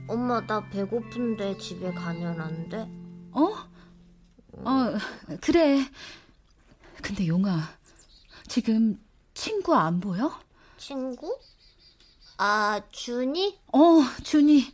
[0.09, 2.89] 엄마, 나 배고픈데 집에 가면 안 돼?
[3.31, 3.55] 어?
[4.53, 4.99] 어,
[5.41, 5.87] 그래.
[7.01, 7.63] 근데 용아,
[8.49, 9.01] 지금
[9.33, 10.33] 친구 안 보여?
[10.77, 11.39] 친구?
[12.37, 13.61] 아, 준이?
[13.73, 13.79] 어,
[14.25, 14.65] 준이.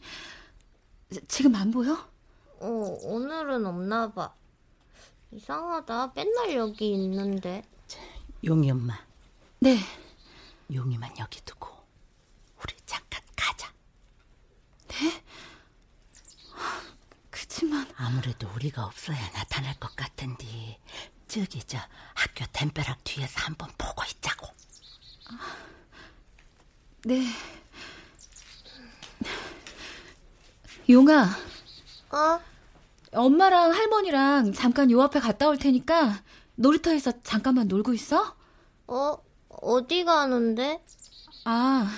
[1.28, 1.92] 지금 안 보여?
[2.60, 2.68] 어,
[3.02, 4.32] 오늘은 없나 봐.
[5.36, 6.12] 이상하다.
[6.14, 7.62] 맨날 여기 있는데.
[8.44, 8.98] 용이 엄마,
[9.60, 9.78] 네.
[10.72, 11.68] 용이만 여기 두고
[12.62, 13.70] 우리 잠깐 가자.
[17.30, 20.80] 그치만 아무래도 우리가 없어야 나타날 것 같은데
[21.28, 21.78] 저기 저
[22.14, 24.46] 학교 담벼락 뒤에서 한번 보고 있자고.
[27.04, 27.26] 네.
[30.88, 31.24] 용아,
[32.10, 32.40] 어?
[33.16, 36.22] 엄마랑 할머니랑 잠깐 요 앞에 갔다 올 테니까
[36.56, 38.36] 놀이터에서 잠깐만 놀고 있어?
[38.86, 39.16] 어?
[39.48, 40.84] 어디 가는데?
[41.44, 41.90] 아,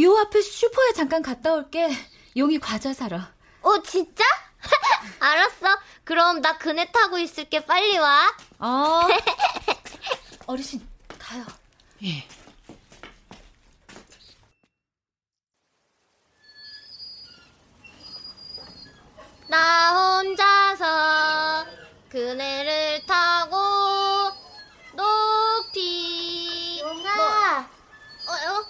[0.00, 1.90] 요 앞에 슈퍼에 잠깐 갔다 올게.
[2.36, 3.18] 용이 과자 사러.
[3.62, 4.24] 어, 진짜?
[5.18, 5.78] 알았어.
[6.04, 7.66] 그럼 나 그네 타고 있을게.
[7.66, 8.32] 빨리 와.
[8.60, 9.00] 어.
[10.46, 10.86] 어르신,
[11.18, 11.44] 가요.
[12.04, 12.24] 예.
[19.50, 21.66] 나 혼자서
[22.08, 23.56] 그네를 타고
[24.94, 28.64] 높이 용아 뭐, 어, 어?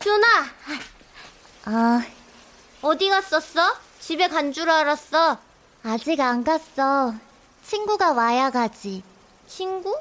[0.00, 0.26] 준아
[1.64, 2.02] 아,
[2.82, 3.76] 어디 갔었어?
[4.00, 5.38] 집에 간 줄 알았어
[5.84, 7.14] 아직 안 갔어.
[7.64, 9.02] 친구가 와야 가지.
[9.46, 9.96] 친구?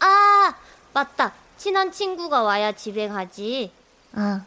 [0.00, 0.54] 아
[0.94, 3.70] 맞다 친한 친구가 와야 집에 가지
[4.14, 4.40] 어,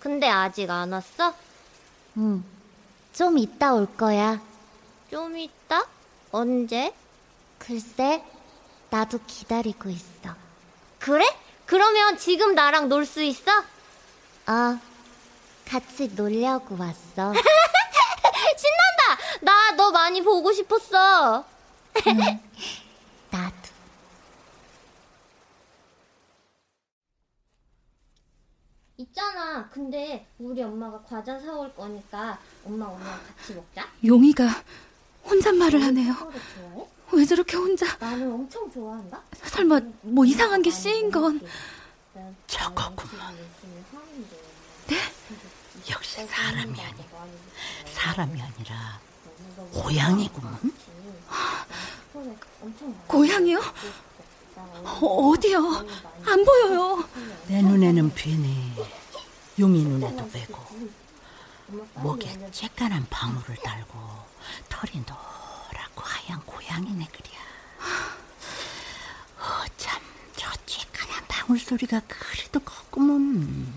[0.00, 1.32] 근데 아직 안 왔어?
[2.18, 2.44] 응.
[3.12, 4.40] 좀 이따 올 거야.
[5.10, 5.86] 좀 있다?
[6.32, 6.92] 언제?
[7.58, 8.22] 글쎄,
[8.90, 10.34] 나도 기다리고 있어.
[10.98, 11.24] 그래?
[11.66, 13.50] 그러면 지금 나랑 놀 수 있어?
[14.46, 14.78] 어,
[15.66, 17.32] 같이 놀려고 왔어.
[18.56, 19.18] 신난다!
[19.42, 21.44] 나 너 많이 보고 싶었어.
[21.44, 21.44] 나
[29.00, 29.68] 있잖아.
[29.72, 33.86] 근데 우리 엄마가 과자 사올 거니까 엄마 엄마랑 같이 먹자.
[34.04, 34.44] 용이가
[35.24, 36.14] 혼잣말을 하네요.
[37.12, 37.96] 왜 저렇게 혼자?
[37.98, 39.22] 나는 엄청 좋아한다.
[39.44, 41.40] 설마 뭐 이상한 게 씌인 건?
[42.48, 43.36] 저거구만.
[45.88, 47.04] 역시 사람이 아니
[47.94, 49.00] 사람이 아니라
[49.74, 50.72] 고양이구먼.
[53.06, 53.60] 고양이요?
[54.84, 55.86] 어, 어디요?
[56.26, 57.04] 안 보여요.
[57.46, 58.74] 내 눈에는 뵈네.
[59.58, 60.58] 용이 눈에도 뵈고
[61.96, 63.98] 목에 쬐깐한 방울을 달고
[64.68, 67.38] 털이 노랗고 하얀 고양이네 그랴.
[69.40, 70.00] 어참
[70.36, 73.72] 저 쬐깐한 방울 소리가 그래도 컸구먼.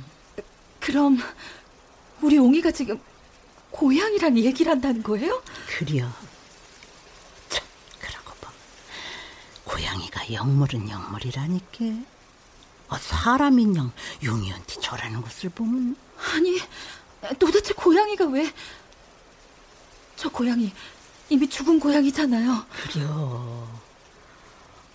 [0.79, 1.17] 그럼
[2.21, 3.01] 우리 용이가 지금
[3.71, 5.41] 고양이란 얘기를 한다는 거예요?
[5.67, 6.07] 그려.
[7.49, 7.65] 참,
[7.99, 8.51] 그러고 봐.
[9.63, 11.85] 고양이가 영물은 영물이라니까.
[12.89, 13.91] 어, 사람인형
[14.23, 15.95] 용이한테 저라는 것을 보면
[16.33, 16.59] 아니,
[17.39, 18.53] 도대체 고양이가 왜?
[20.15, 20.71] 저 고양이
[21.29, 22.65] 이미 죽은 고양이잖아요.
[22.69, 23.67] 그려.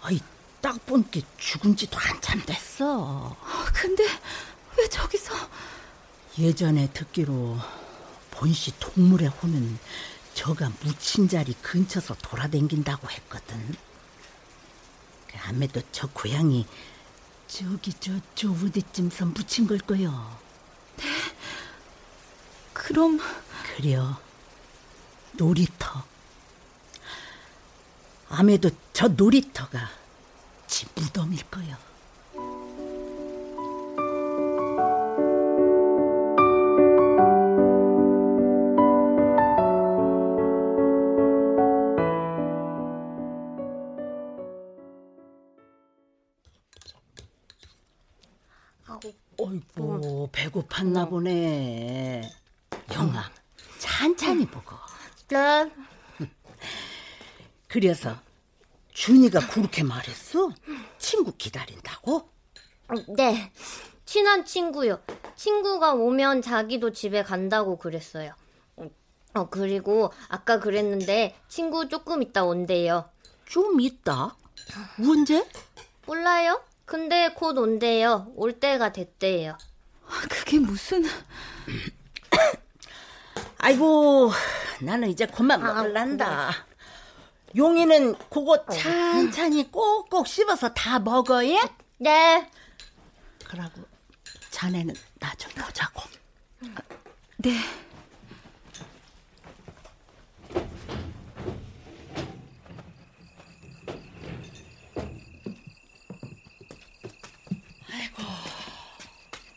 [0.03, 0.21] 아이,
[0.61, 3.35] 딱 본게 죽은 지도 한참 됐어.
[3.75, 4.05] 근데
[4.77, 5.35] 왜 저기서?
[6.39, 7.59] 예전에 듣기로
[8.31, 9.79] 본시 동물의 혼은
[10.35, 13.75] 저가 묻힌 자리 근처서 돌아댕긴다고 했거든.
[15.37, 16.67] 그 아무래도 저 고양이
[17.47, 20.39] 저기 저, 저 어디쯤서 묻힌 걸 거요.
[22.73, 23.21] 그럼
[23.77, 24.19] 그려.
[25.33, 26.05] 놀이터.
[28.29, 29.91] 아무래도 저 놀이터가
[30.67, 31.77] 지 무덤일 거요.
[50.47, 52.23] 배고팠나 보네.
[52.95, 53.31] 영아,
[53.79, 54.77] 찬찬히 먹어.
[55.29, 55.71] 네.
[57.69, 58.17] 그래서
[58.93, 60.51] 준이가 그렇게 말했어?
[60.99, 62.29] 친구 기다린다고?
[63.17, 63.53] 네.
[64.05, 65.01] 친한 친구요.
[65.35, 68.33] 친구가 오면 자기도 집에 간다고 그랬어요.
[69.35, 73.11] 어, 그리고 아까 그랬는데 친구 조금 있다 온대요.
[73.45, 74.37] 좀 있다?
[75.01, 75.47] 언제?
[76.07, 76.63] 몰라요?
[76.87, 78.33] 근데 곧 온대요.
[78.37, 79.59] 올 때가 됐대요.
[80.29, 81.05] 그게 무슨...
[83.59, 84.31] 아이고,
[84.81, 86.53] 나는 이제 그만 먹을란다.
[87.57, 91.61] 용이는 그거 찬찬히 꼭꼭 씹어서 다 먹어, 예?
[91.99, 92.51] 네.
[93.47, 93.83] 그러고
[94.51, 96.03] 자네는 나 좀 보자고.
[97.39, 97.59] 네.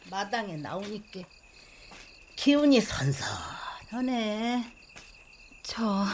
[0.10, 1.22] 마당에 나오니까
[2.36, 4.76] 기운이 선선하네.
[5.64, 6.06] 저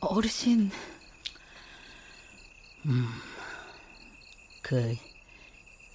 [0.00, 0.70] 어르신
[4.62, 4.96] 그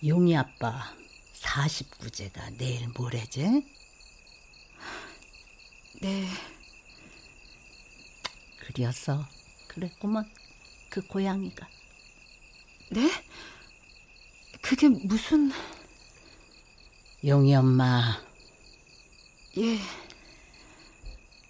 [0.05, 0.93] 용이 아빠
[1.33, 3.65] 49제가 내일 모레지?
[6.01, 6.27] 네
[8.59, 9.25] 그리었어.
[9.67, 10.29] 그랬구먼.
[10.89, 11.67] 그 고양이가.
[12.91, 13.09] 네?
[14.61, 15.51] 그게 무슨
[17.27, 18.23] 용이 엄마,
[19.57, 19.79] 예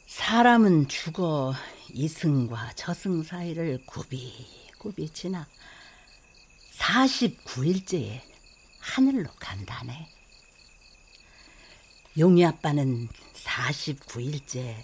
[0.08, 1.54] 사람은 죽어
[1.94, 5.48] 이승과 저승 사이를 굽이굽이 지나
[6.80, 8.22] 49일째에
[8.80, 10.10] 하늘로 간다네.
[12.18, 14.78] 용이 아빠는 49일째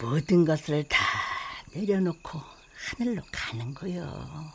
[0.00, 0.98] 모든 것을 다
[1.72, 2.40] 내려놓고
[2.74, 4.52] 하늘로 가는 거요.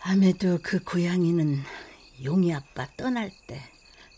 [0.00, 1.62] 아무래도 그 고양이는
[2.24, 3.60] 용이 아빠 떠날 때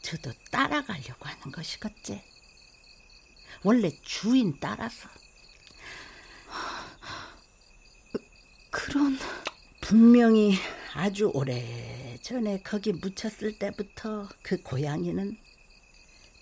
[0.03, 2.23] 저도 따라가려고 하는 것이겠지.
[3.63, 5.09] 원래 주인 따라서.
[8.71, 9.19] 그런
[9.81, 10.55] 분명히
[10.95, 15.37] 아주 오래 전에 거기 묻혔을 때부터 그 고양이는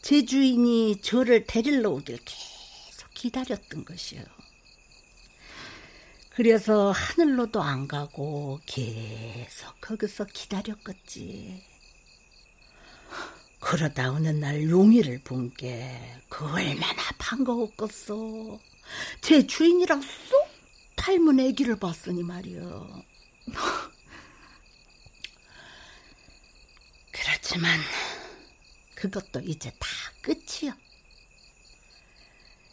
[0.02, 4.22] 제 주인이 저를 데리러 오길 계속 기다렸던 것이요.
[6.34, 11.62] 그래서 하늘로도 안 가고 계속 거기서 기다렸겠지.
[13.60, 18.58] 그러다 어느 날 용이를 본 게 그 얼마나 반가웠겠어.
[19.20, 20.48] 제 주인이랑 쏙
[20.96, 23.02] 닮은 애기를 봤으니 말이요.
[27.12, 27.78] 그렇지만
[28.94, 29.88] 그것도 이제 다
[30.22, 30.72] 끝이요.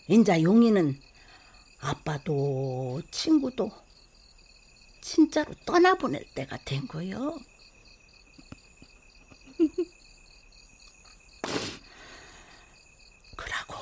[0.08, 0.98] 인자 용이는
[1.82, 3.72] 아빠도 친구도
[5.02, 7.40] 진짜로 떠나보낼 때가 된 거요.
[13.36, 13.76] 그러고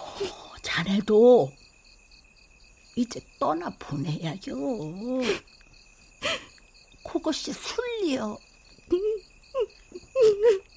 [0.62, 1.52] 자네도
[2.95, 4.39] 이제 떠나보내야요.
[7.04, 8.38] 그것이 순리요.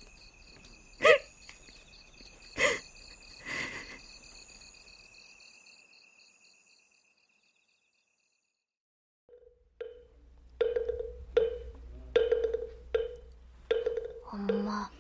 [14.32, 14.90] 엄마,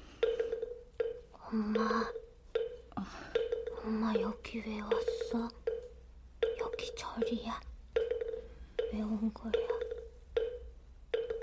[1.50, 2.12] 엄마,
[3.84, 5.48] 엄마 여기 왜 왔어?
[6.58, 7.60] 여기 절이야.
[8.92, 9.52] 왜 온 거야?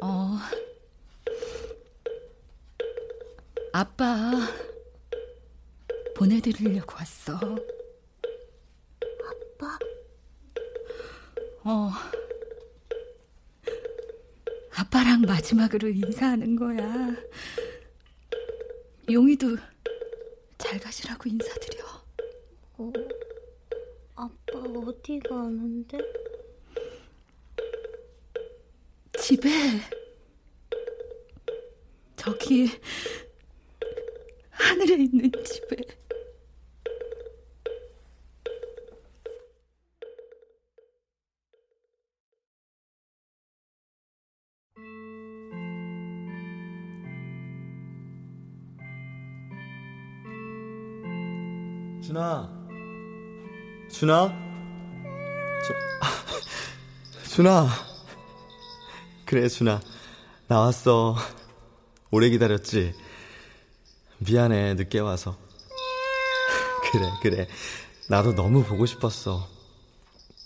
[0.02, 0.38] 어
[3.74, 4.32] 아빠
[6.48, 7.34] 보내드리려고 왔어
[9.26, 9.80] 아빠?
[11.64, 11.92] 어
[14.76, 17.16] 아빠랑 마지막으로 인사하는 거야
[19.10, 19.58] 용이도
[20.58, 21.84] 잘 가시라고 인사드려
[22.78, 22.92] 어,
[24.16, 25.98] 아빠 어디 가는데?
[52.08, 52.50] 준아,
[53.92, 54.30] 준아,
[55.68, 57.68] 저, 아, 준아.
[59.26, 59.82] 그래, 준아.
[60.48, 61.18] 나왔어.
[62.10, 62.94] 오래 기다렸지?
[64.20, 65.38] 미안해, 늦게 와서.
[66.94, 67.48] 그래, 그래.
[68.10, 69.46] 나도 너무 보고 싶었어.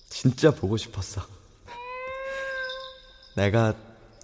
[0.09, 1.22] 진짜 보고 싶었어.
[3.36, 3.76] 내가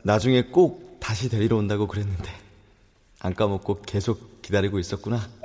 [0.02, 2.36] 나중에 꼭 다시 데리러 온다고 그랬는데
[3.20, 5.37] 안 까먹고 계속 기다리고 있었구나.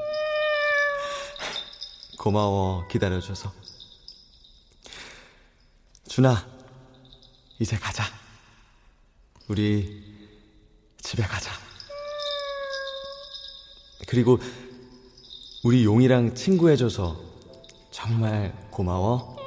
[2.23, 3.53] 고마워 기다려줘서.
[6.07, 6.47] 준아,
[7.59, 8.05] 이제 가자.
[9.49, 10.05] 우리
[10.99, 11.51] 집에 가자.
[14.07, 14.39] 그리고
[15.65, 17.21] 우리 용이랑 친구해줘서
[17.91, 19.42] 정말 고마워.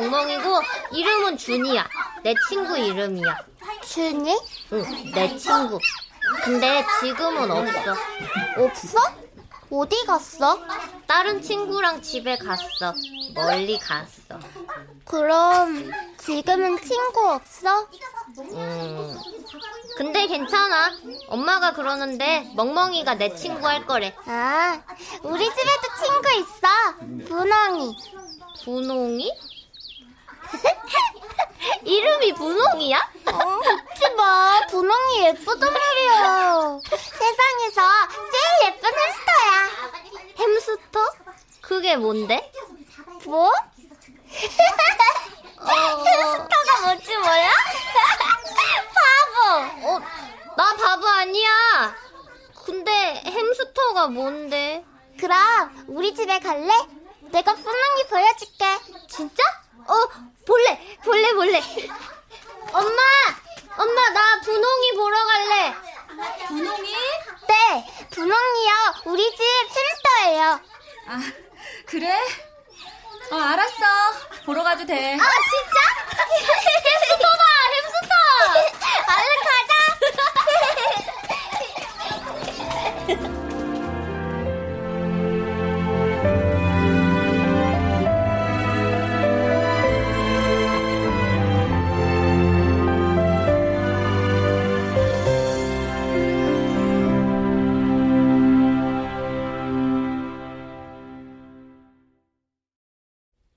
[0.00, 0.60] 멍멍이고
[0.92, 1.88] 이름은 준이야.
[2.24, 3.36] 내 친구 이름이야.
[3.84, 4.36] 준이?
[4.72, 5.78] 응, 내 친구.
[6.42, 7.94] 근데 지금은 없어.
[8.56, 8.98] 없어?
[9.70, 10.58] 어디 갔어?
[11.06, 12.92] 다른 친구랑 집에 갔어.
[13.34, 14.40] 멀리 갔어.
[15.04, 17.88] 그럼 지금은 친구 없어?
[18.38, 19.16] 음.
[19.96, 20.90] 근데 괜찮아.
[21.28, 24.12] 엄마가 그러는데 멍멍이가 내 친구 할 거래.
[24.26, 24.82] 아,
[25.22, 27.28] 우리 집에도 친구 있어.
[27.28, 27.96] 분홍이.
[28.64, 29.30] 분홍이?
[31.84, 32.98] 이름이 분홍이야?
[33.26, 34.60] 어, 웃지 마.
[34.70, 36.78] 분홍이 예쁘단 말이야.
[36.90, 37.82] 세상에서
[38.32, 39.70] 제일 예쁜 햄스터야.
[40.38, 41.00] 햄스터?
[41.60, 42.52] 그게 뭔데?
[43.26, 43.52] 뭐?
[45.60, 47.50] 햄스터가 뭔지 몰라?
[48.94, 49.86] 바보.
[49.88, 50.00] 어,
[50.56, 51.94] 나 바보 아니야.
[52.66, 54.84] 근데 햄스터가 뭔데?
[55.20, 56.72] 그럼 우리 집에 갈래?
[57.30, 58.78] 내가 분홍이 보여줄게.
[59.08, 59.42] 진짜?
[59.86, 59.94] 어,
[60.46, 61.60] 볼래, 볼래, 볼래.
[62.72, 63.02] 엄마,
[63.76, 65.74] 엄마, 나 분홍이 보러 갈래.
[66.48, 66.94] 분홍이?
[67.48, 68.72] 네, 분홍이요.
[69.06, 70.60] 우리 집 햄스터예요.
[71.08, 71.20] 아,
[71.86, 72.18] 그래?
[73.30, 73.84] 어, 알았어.
[74.44, 75.14] 보러 가도 돼.
[75.14, 75.80] 아, 진짜?
[76.84, 78.14] 햄스터다, 햄스터.
[79.14, 79.72] 얼른 가자.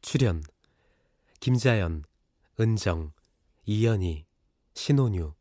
[0.07, 0.41] 출연
[1.41, 2.05] 김자연,
[2.61, 3.11] 은정,
[3.65, 4.25] 이연희,
[4.73, 5.33] 신혼유,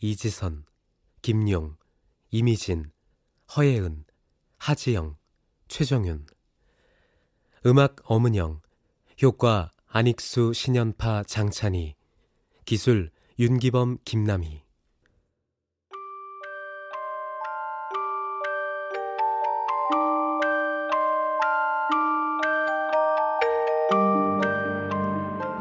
[0.00, 0.64] 이지선,
[1.20, 1.76] 김용,
[2.30, 2.92] 이미진,
[3.54, 4.06] 허예은,
[4.56, 5.18] 하지영,
[5.68, 6.24] 최정윤.
[7.66, 8.62] 음악 엄은영
[9.22, 11.94] 효과 안익수 신연파 장찬희.
[12.64, 14.62] 기술 윤기범 김남희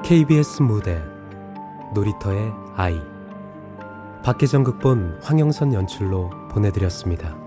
[0.05, 1.01] KBS 무대
[1.95, 3.01] 놀이터의 아이
[4.23, 7.44] 박혜정 극본 황영선 연출로 보내드렸습니다.